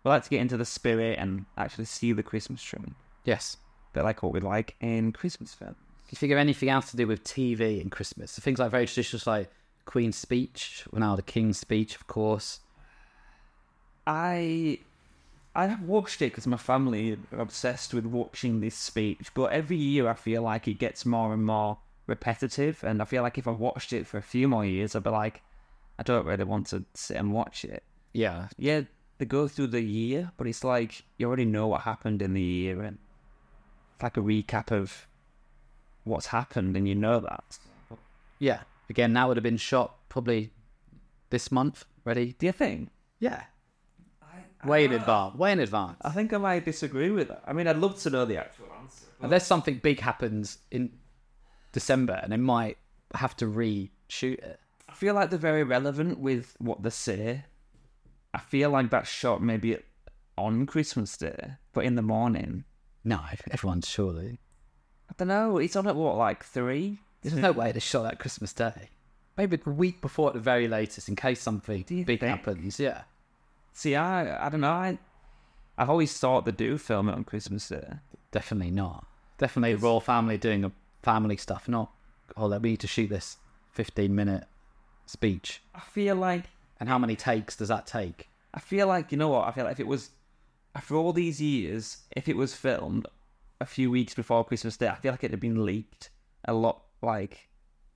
we 0.04 0.10
like 0.10 0.24
to 0.24 0.30
get 0.30 0.42
into 0.42 0.58
the 0.58 0.66
spirit 0.66 1.20
and 1.20 1.46
actually 1.58 1.86
see 1.86 2.12
the 2.12 2.24
Christmas 2.24 2.62
tree. 2.62 2.80
Yes. 3.24 3.58
Bit 3.94 4.04
like 4.04 4.24
what 4.24 4.34
we 4.34 4.40
like 4.40 4.76
in 4.80 5.12
Christmas 5.12 5.54
film. 5.54 5.76
If 6.06 6.14
you 6.14 6.18
figure 6.18 6.38
anything 6.38 6.70
else 6.70 6.92
to 6.92 6.98
do 6.98 7.08
with 7.08 7.24
TV 7.24 7.82
and 7.82 7.92
Christmas, 7.92 8.32
so 8.32 8.42
things 8.42 8.60
like 8.60 8.72
very 8.72 8.86
traditional, 8.86 9.22
like 9.26 9.50
Queen's 9.86 10.18
speech, 10.18 10.86
the 10.92 11.24
King's 11.26 11.58
speech, 11.58 11.96
of 11.96 12.08
course. 12.08 12.60
I 14.06 14.80
I 15.58 15.66
have 15.66 15.82
watched 15.82 16.22
it 16.22 16.32
because 16.32 16.46
my 16.46 16.58
family 16.58 17.18
are 17.32 17.40
obsessed 17.40 17.92
with 17.92 18.06
watching 18.06 18.60
this 18.60 18.76
speech, 18.76 19.34
but 19.34 19.52
every 19.52 19.76
year 19.76 20.08
I 20.08 20.14
feel 20.14 20.44
like 20.44 20.68
it 20.68 20.76
gets 20.76 21.04
more 21.04 21.34
and 21.34 21.44
more 21.44 21.80
repetitive, 22.06 22.84
and 22.84 23.02
I 23.02 23.06
feel 23.06 23.24
like 23.24 23.40
if 23.40 23.48
I 23.48 23.52
watched 23.52 23.92
it 23.92 24.06
for 24.06 24.20
a 24.20 24.22
few 24.22 24.48
more 24.48 24.64
years, 24.64 24.96
I'd 24.96 25.02
be 25.02 25.10
like, 25.10 25.42
I 25.98 26.04
don't 26.04 26.28
really 26.28 26.44
want 26.44 26.68
to 26.68 26.86
sit 26.94 27.18
and 27.18 27.34
watch 27.34 27.66
it. 27.66 27.82
Yeah. 28.14 28.50
Yeah, 28.60 28.82
they 29.18 29.26
go 29.26 29.48
through 29.48 29.68
the 29.68 29.82
year, 29.82 30.32
but 30.38 30.46
it's 30.46 30.64
like 30.64 31.04
you 31.18 31.26
already 31.26 31.46
know 31.46 31.66
what 31.66 31.82
happened 31.82 32.22
in 32.22 32.36
the 32.36 32.42
year, 32.42 32.84
and 32.84 33.00
it's 33.96 34.04
like 34.04 34.18
a 34.18 34.22
recap 34.22 34.72
of 34.72 35.08
what's 36.04 36.28
happened, 36.28 36.78
and 36.78 36.88
you 36.88 36.94
know 36.94 37.20
that. 37.20 37.58
Yeah. 38.38 38.60
Again, 38.92 39.14
that 39.14 39.28
would 39.28 39.38
have 39.38 39.44
been 39.44 39.58
shot 39.58 39.96
probably 40.08 40.52
this 41.32 41.52
month, 41.52 41.84
ready? 42.06 42.36
Do 42.38 42.46
you 42.46 42.52
think? 42.52 42.90
Yeah. 43.20 43.46
Way 44.66 44.86
in 44.86 44.94
ah. 44.94 44.96
advance. 44.96 45.36
Way 45.36 45.52
in 45.52 45.60
advance. 45.60 45.98
I 46.02 46.10
think 46.12 46.34
I 46.34 46.38
might 46.38 46.66
disagree 46.66 47.12
with 47.12 47.28
that. 47.30 47.44
I 47.46 47.54
mean, 47.54 47.68
I'd 47.68 47.78
love 47.78 48.00
to 48.02 48.10
know 48.10 48.26
the 48.26 48.38
actual 48.38 48.68
answer. 48.82 49.06
Unless 49.22 49.48
something 49.48 49.78
big 49.78 50.00
happens 50.00 50.60
in 50.72 50.92
December 51.72 52.20
and 52.22 52.32
they 52.32 52.38
might 52.38 52.78
have 53.14 53.36
to 53.38 53.46
reshoot 53.46 54.40
it. 54.40 54.60
I 54.90 54.94
feel 54.94 55.14
like 55.14 55.30
they're 55.30 55.40
very 55.40 55.64
relevant 55.64 56.20
with 56.20 56.56
what 56.60 56.84
they 56.84 56.90
say. 56.90 57.46
I 58.34 58.40
feel 58.40 58.70
like 58.70 58.90
that 58.92 59.08
shot 59.08 59.42
maybe 59.42 59.78
on 60.38 60.66
Christmas 60.66 61.18
Day, 61.18 61.54
but 61.74 61.86
in 61.86 61.96
the 61.96 62.02
morning. 62.02 62.64
No, 63.04 63.20
everyone's 63.52 63.88
surely. 63.88 64.40
I 65.10 65.14
don't 65.18 65.30
know. 65.30 65.58
It's 65.58 65.76
on 65.76 65.88
at 65.88 65.96
what, 65.96 66.18
like 66.18 66.44
three? 66.44 67.00
There's 67.22 67.36
no 67.36 67.52
way 67.52 67.72
to 67.72 67.80
shot 67.80 68.04
that 68.04 68.20
Christmas 68.20 68.54
Day. 68.54 68.90
Maybe 69.38 69.60
a 69.66 69.70
week 69.70 70.02
before 70.02 70.30
at 70.30 70.34
the 70.34 70.40
very 70.40 70.68
latest, 70.68 71.10
in 71.10 71.16
case 71.16 71.40
something 71.40 71.84
big 71.88 72.06
think? 72.06 72.22
happens. 72.22 72.80
Yeah. 72.80 73.04
See, 73.78 73.96
I 73.96 74.48
I 74.48 74.50
don't 74.50 74.62
know. 74.62 74.72
I 74.72 74.98
I've 75.78 75.92
always 75.92 76.18
thought 76.18 76.46
they 76.46 76.52
do 76.52 76.80
film 76.80 77.10
it 77.10 77.14
on 77.14 77.24
Christmas 77.24 77.70
Day. 77.70 77.88
Definitely 78.32 78.72
not. 78.72 79.06
Definitely 79.38 79.74
a 79.74 79.78
royal 79.78 80.00
family 80.00 80.40
doing 80.40 80.66
a 80.66 80.72
family 81.04 81.38
stuff, 81.38 81.68
not, 81.68 81.92
oh, 82.36 82.48
let 82.48 82.64
me 82.64 82.72
need 82.72 82.80
to 82.80 82.88
shoot 82.88 83.12
this 83.12 83.38
15 83.74 84.16
minute 84.16 84.46
speech. 85.06 85.62
I 85.76 85.82
feel 85.82 86.16
like 86.16 86.46
And 86.80 86.90
how 86.90 86.98
many 86.98 87.16
takes 87.16 87.56
does 87.56 87.68
that 87.68 87.86
take? 87.86 88.30
I 88.52 88.60
feel 88.60 88.88
like 88.88 89.12
you 89.12 89.18
know 89.20 89.30
what? 89.30 89.48
I 89.48 89.52
feel 89.52 89.66
like 89.66 89.74
if 89.74 89.80
it 89.80 89.86
was 89.86 90.10
after 90.74 90.96
all 90.96 91.14
these 91.14 91.40
years, 91.40 91.98
if 92.16 92.28
it 92.28 92.36
was 92.36 92.56
filmed 92.56 93.06
a 93.62 93.68
few 93.68 93.92
weeks 93.92 94.16
before 94.16 94.44
Christmas 94.44 94.76
Day, 94.76 94.88
I 94.88 94.96
feel 94.96 95.12
like 95.12 95.24
it'd 95.24 95.34
have 95.34 95.40
been 95.40 95.64
leaked 95.64 96.10
a 96.46 96.54
lot 96.54 96.82
like 97.04 97.48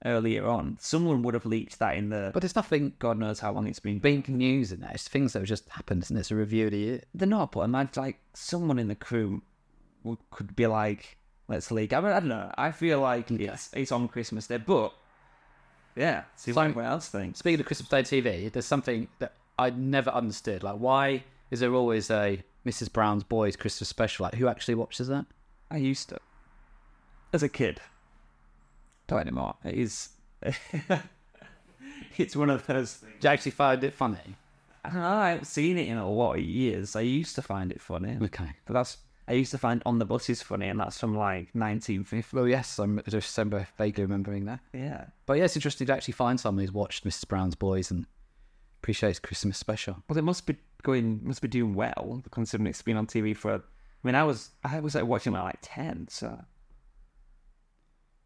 earlier 0.05 0.47
on. 0.47 0.77
Someone 0.79 1.21
would 1.23 1.33
have 1.33 1.45
leaked 1.45 1.79
that 1.79 1.95
in 1.97 2.09
the 2.09 2.31
But 2.33 2.41
there's 2.41 2.55
nothing 2.55 2.93
God 2.99 3.17
knows 3.19 3.39
how 3.39 3.51
long 3.51 3.67
it's 3.67 3.79
been. 3.79 3.99
big 3.99 4.27
news 4.29 4.71
in 4.71 4.81
there. 4.81 4.91
It's 4.93 5.07
things 5.07 5.33
that 5.33 5.39
have 5.39 5.47
just 5.47 5.69
happened, 5.69 6.03
isn't 6.03 6.15
it? 6.17 6.19
It's 6.21 6.31
a 6.31 6.35
review 6.35 6.65
of 6.65 6.71
the 6.71 6.77
year. 6.77 7.01
They're 7.13 7.27
not, 7.27 7.51
but 7.51 7.61
imagine 7.61 8.03
like 8.03 8.19
someone 8.33 8.79
in 8.79 8.87
the 8.87 8.95
crew 8.95 9.41
would, 10.03 10.17
could 10.31 10.55
be 10.55 10.65
like, 10.67 11.17
"Let's 11.47 11.69
leak." 11.71 11.93
I 11.93 11.99
mean, 11.99 12.11
I 12.11 12.19
don't 12.19 12.29
know. 12.29 12.51
I 12.57 12.71
feel 12.71 12.99
like 13.01 13.29
it's 13.31 13.69
it's 13.73 13.91
on 13.91 14.07
Christmas 14.07 14.47
Day, 14.47 14.57
but 14.57 14.93
yeah, 15.95 16.23
see 16.35 16.51
So- 16.53 16.61
everyone 16.61 16.85
else 16.85 17.07
thinks. 17.09 17.39
Speaking 17.39 17.59
of 17.59 17.65
Christmas 17.65 17.89
Day 17.89 18.01
TV, 18.03 18.49
there's 18.51 18.65
something 18.65 19.07
that 19.19 19.33
I 19.59 19.69
never 19.69 20.09
understood. 20.09 20.63
Like, 20.63 20.77
why 20.77 21.23
is 21.51 21.59
there 21.59 21.73
always 21.75 22.09
a 22.09 22.43
Mrs. 22.65 22.91
Brown's 22.91 23.23
Boys 23.23 23.55
Christmas 23.55 23.89
special? 23.89 24.23
Like, 24.23 24.35
who 24.35 24.47
actually 24.47 24.75
watches 24.75 25.07
that? 25.09 25.25
I 25.69 25.77
used 25.77 26.09
to, 26.09 26.17
as 27.33 27.43
a 27.43 27.49
kid. 27.49 27.81
Anymore. 29.19 29.55
It 29.63 29.75
is. 29.75 30.09
it's 32.17 32.35
one 32.35 32.49
of 32.49 32.65
those 32.67 32.93
things. 32.95 33.13
Do 33.19 33.27
you 33.27 33.33
actually 33.33 33.51
find 33.51 33.83
it 33.83 33.93
funny? 33.93 34.35
I 34.83 34.89
don't 34.89 34.99
know. 35.01 35.07
I 35.07 35.29
haven't 35.29 35.45
seen 35.45 35.77
it 35.77 35.87
in 35.87 35.97
a 35.97 36.09
lot 36.09 36.33
of 36.37 36.41
years. 36.43 36.95
I 36.95 37.01
used 37.01 37.35
to 37.35 37.41
find 37.41 37.71
it 37.71 37.79
funny, 37.81 38.17
Okay. 38.21 38.49
but 38.65 38.73
that's. 38.73 38.97
I 39.27 39.33
used 39.33 39.51
to 39.51 39.57
find 39.59 39.81
on 39.85 39.99
the 39.99 40.05
buses 40.05 40.41
funny, 40.41 40.67
and 40.67 40.79
that's 40.79 40.99
from 40.99 41.15
like 41.15 41.49
1950. 41.53 42.35
Well, 42.35 42.47
yes, 42.47 42.79
I'm 42.79 42.99
just 43.07 43.37
remember, 43.37 43.67
vaguely 43.77 44.03
remembering 44.03 44.45
that. 44.45 44.59
Yeah. 44.73 45.05
But 45.25 45.37
yeah, 45.37 45.45
it's 45.45 45.55
interesting 45.55 45.87
to 45.87 45.93
actually 45.93 46.13
find 46.13 46.39
someone 46.39 46.63
who's 46.63 46.71
watched 46.73 47.05
Mrs. 47.05 47.27
Brown's 47.27 47.55
Boys 47.55 47.91
and 47.91 48.07
appreciates 48.81 49.19
Christmas 49.19 49.57
special. 49.57 49.97
Well, 50.09 50.17
it 50.17 50.23
must 50.23 50.47
be 50.47 50.57
going, 50.81 51.21
must 51.23 51.41
be 51.41 51.47
doing 51.47 51.75
well 51.75 52.23
considering 52.31 52.67
it's 52.67 52.81
been 52.81 52.97
on 52.97 53.05
TV 53.07 53.37
for. 53.37 53.53
I 53.53 53.59
mean, 54.03 54.15
I 54.15 54.23
was, 54.23 54.49
I 54.63 54.79
was 54.79 54.95
like 54.95 55.05
watching 55.05 55.33
it 55.33 55.37
at 55.37 55.43
like 55.43 55.59
ten, 55.61 56.07
so 56.09 56.43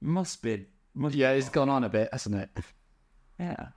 must 0.02 0.42
be, 0.42 0.66
Yeah, 0.98 1.32
it's 1.32 1.50
gone 1.50 1.70
on 1.70 1.84
a 1.84 1.90
bit, 1.90 2.10
hasn't 2.12 2.36
it? 2.36 2.50
yeah. 3.40 3.68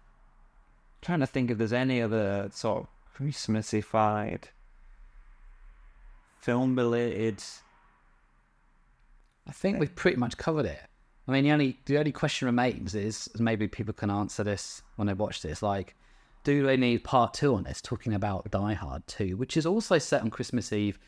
Trying 1.02 1.20
to 1.20 1.26
think 1.26 1.50
if 1.50 1.58
there's 1.58 1.72
any 1.72 2.00
other 2.00 2.48
sort 2.52 2.82
of 2.82 2.88
Christmassified 3.16 4.44
film 6.40 6.76
related. 6.76 7.42
I 9.46 9.52
think 9.52 9.78
we've 9.78 9.94
pretty 9.94 10.16
much 10.16 10.36
covered 10.36 10.66
it. 10.66 10.80
I 11.26 11.32
mean, 11.32 11.44
the 11.44 11.52
only 11.52 11.78
the 11.84 11.98
only 11.98 12.12
question 12.12 12.46
remains 12.46 12.94
is 12.94 13.28
maybe 13.38 13.68
people 13.68 13.92
can 13.92 14.10
answer 14.10 14.44
this 14.44 14.82
when 14.96 15.06
they 15.06 15.14
watch 15.14 15.42
this. 15.42 15.62
Like, 15.62 15.94
do 16.44 16.64
they 16.64 16.76
need 16.76 17.04
part 17.04 17.34
two 17.34 17.54
on 17.54 17.64
this? 17.64 17.82
Talking 17.82 18.14
about 18.14 18.50
Die 18.50 18.74
Hard 18.74 19.06
Two, 19.06 19.36
which 19.36 19.56
is 19.56 19.66
also 19.66 19.98
set 19.98 20.22
on 20.22 20.30
Christmas 20.30 20.72
Eve 20.72 20.98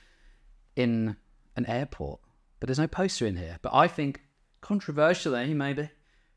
in 0.76 1.16
an 1.56 1.66
airport, 1.66 2.20
but 2.58 2.66
there's 2.66 2.78
no 2.78 2.86
poster 2.86 3.26
in 3.26 3.36
here. 3.36 3.58
But 3.62 3.72
I 3.74 3.88
think, 3.88 4.20
controversially, 4.60 5.54
maybe 5.54 5.90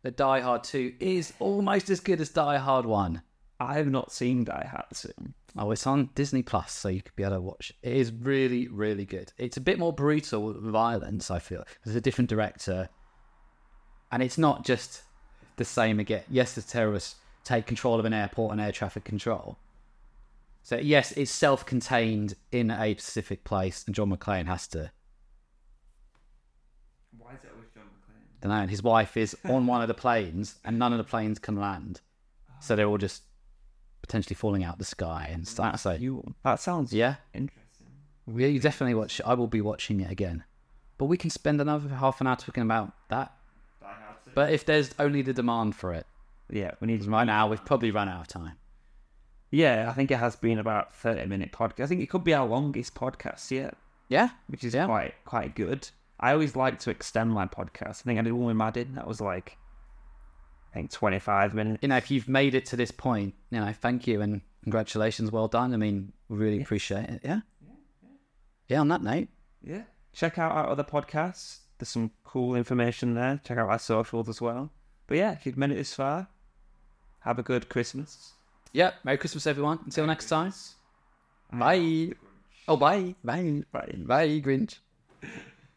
that 0.03 0.17
Die 0.17 0.39
Hard 0.41 0.63
Two 0.63 0.93
is 0.99 1.33
almost 1.39 1.89
as 1.89 1.99
good 1.99 2.21
as 2.21 2.29
Die 2.29 2.57
Hard 2.57 2.85
One. 2.85 3.23
I've 3.59 3.89
not 3.89 4.11
seen 4.11 4.43
Die 4.43 4.69
Hard 4.69 4.85
2. 4.93 5.09
Oh, 5.57 5.71
it's 5.71 5.87
on 5.87 6.09
Disney 6.15 6.43
Plus, 6.43 6.71
so 6.71 6.89
you 6.89 7.01
could 7.01 7.15
be 7.15 7.23
able 7.23 7.35
to 7.35 7.41
watch. 7.41 7.71
It 7.81 7.93
is 7.93 8.11
really, 8.11 8.67
really 8.67 9.05
good. 9.05 9.31
It's 9.37 9.57
a 9.57 9.61
bit 9.61 9.79
more 9.79 9.93
brutal 9.93 10.53
violence, 10.59 11.31
I 11.31 11.39
feel. 11.39 11.63
There's 11.83 11.95
a 11.95 12.01
different 12.01 12.29
director, 12.29 12.89
and 14.11 14.21
it's 14.21 14.37
not 14.37 14.65
just 14.65 15.03
the 15.55 15.65
same 15.65 15.99
again. 15.99 16.23
Yes, 16.29 16.55
the 16.55 16.61
terrorists 16.61 17.15
take 17.43 17.65
control 17.65 17.99
of 17.99 18.05
an 18.05 18.13
airport 18.13 18.51
and 18.51 18.59
air 18.59 18.71
traffic 18.71 19.03
control. 19.03 19.57
So 20.63 20.77
yes, 20.77 21.11
it's 21.13 21.31
self-contained 21.31 22.35
in 22.51 22.71
a 22.71 22.93
specific 22.93 23.43
place, 23.43 23.83
and 23.85 23.95
John 23.95 24.09
McClane 24.09 24.47
has 24.47 24.67
to. 24.69 24.91
Why 27.17 27.33
is 27.35 27.43
it 27.43 27.51
always 27.53 27.69
John 28.43 28.49
don't 28.49 28.57
know, 28.57 28.61
and 28.61 28.69
his 28.71 28.83
wife 28.83 29.17
is 29.17 29.35
on 29.45 29.65
one 29.67 29.81
of 29.81 29.87
the 29.87 29.93
planes, 29.93 30.59
and 30.65 30.77
none 30.77 30.91
of 30.91 30.97
the 30.97 31.03
planes 31.03 31.39
can 31.39 31.55
land, 31.59 32.01
so 32.59 32.75
they're 32.75 32.87
all 32.87 32.97
just 32.97 33.23
potentially 34.01 34.35
falling 34.35 34.63
out 34.63 34.77
the 34.79 34.85
sky 34.85 35.29
and 35.31 35.47
stuff. 35.47 35.79
So 35.79 35.93
You. 35.93 36.35
That 36.43 36.59
sounds 36.59 36.91
yeah, 36.93 37.15
interesting. 37.33 37.87
Yeah, 38.27 38.47
you 38.47 38.59
definitely 38.59 38.95
watch. 38.95 39.21
I 39.25 39.33
will 39.33 39.47
be 39.47 39.61
watching 39.61 39.99
it 40.01 40.11
again, 40.11 40.43
but 40.97 41.05
we 41.05 41.17
can 41.17 41.29
spend 41.29 41.61
another 41.61 41.89
half 41.95 42.19
an 42.21 42.27
hour 42.27 42.35
talking 42.35 42.63
about 42.63 42.91
that. 43.09 43.31
Die 43.81 43.87
Hard 43.87 44.17
2. 44.25 44.31
But 44.35 44.51
if 44.53 44.65
there's 44.65 44.93
only 44.99 45.21
the 45.21 45.33
demand 45.33 45.75
for 45.75 45.93
it, 45.93 46.05
Yeah, 46.49 46.71
we 46.81 46.87
need. 46.87 47.03
right 47.05 47.23
now 47.25 47.47
we've 47.47 47.63
probably 47.65 47.91
run 47.91 48.09
out 48.09 48.21
of 48.21 48.27
time. 48.27 48.57
Yeah, 49.51 49.87
I 49.89 49.93
think 49.93 50.09
it 50.11 50.17
has 50.17 50.35
been 50.35 50.59
about 50.59 50.93
thirty 50.93 51.25
minute 51.27 51.51
podcast. 51.51 51.83
I 51.83 51.87
think 51.87 52.01
it 52.01 52.09
could 52.09 52.23
be 52.23 52.33
our 52.33 52.45
longest 52.47 52.95
podcast 52.95 53.51
yet, 53.51 53.77
Yeah, 54.09 54.29
which 54.47 54.63
is 54.63 54.73
Yeah. 54.73 54.85
quite 54.85 55.13
quite 55.25 55.55
good. 55.55 55.89
I 56.23 56.31
always 56.31 56.55
like 56.55 56.79
to 56.79 56.89
extend 56.89 57.31
my 57.31 57.47
podcast. 57.47 57.99
I 57.99 58.03
think 58.05 58.17
I 58.17 58.21
did 58.21 58.31
one 58.31 58.45
with 58.45 58.55
Madden 58.55 58.95
that 58.95 59.05
was 59.05 59.19
like, 59.19 59.57
I 60.71 60.73
think 60.73 60.89
25 60.89 61.53
minutes. 61.53 61.79
You 61.81 61.89
know, 61.89 61.97
if 61.97 62.09
you've 62.09 62.29
made 62.29 62.55
it 62.55 62.65
to 62.67 62.77
this 62.77 62.91
point, 62.91 63.33
you 63.51 63.59
know, 63.59 63.73
thank 63.73 64.07
you 64.07 64.21
and 64.21 64.39
congratulations. 64.63 65.33
Well 65.33 65.49
done. 65.49 65.73
I 65.73 65.77
mean, 65.77 66.13
we 66.29 66.37
really 66.37 66.55
yeah. 66.55 66.63
appreciate 66.63 67.09
it. 67.09 67.21
Yeah? 67.25 67.41
yeah? 67.61 67.73
yeah. 68.01 68.09
Yeah. 68.69 68.79
On 68.79 68.87
that 68.87 69.03
note. 69.03 69.27
Yeah. 69.61 69.81
Check 70.13 70.39
out 70.39 70.53
our 70.53 70.69
other 70.69 70.85
podcasts. 70.85 71.57
There's 71.77 71.89
some 71.89 72.11
cool 72.23 72.55
information 72.55 73.15
there. 73.15 73.41
Check 73.43 73.57
out 73.57 73.67
our 73.67 73.77
socials 73.77 74.29
as 74.29 74.39
well. 74.39 74.71
But 75.07 75.17
yeah, 75.17 75.33
if 75.33 75.45
you've 75.45 75.57
made 75.57 75.71
it 75.71 75.75
this 75.75 75.93
far, 75.93 76.29
have 77.19 77.37
a 77.37 77.43
good 77.43 77.67
Christmas. 77.67 78.31
Yep. 78.71 78.93
Merry 79.03 79.17
Christmas, 79.17 79.45
everyone. 79.45 79.79
Until 79.83 80.05
Merry 80.05 80.13
next 80.13 80.29
Christmas. 80.29 80.75
time. 81.51 81.59
Bye. 81.59 82.15
Oh, 82.69 82.77
bye. 82.77 83.13
Bye. 83.25 83.63
Bye. 83.73 83.95
Bye, 83.97 84.39
Grinch. 84.39 84.77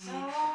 Oh. 0.05 0.46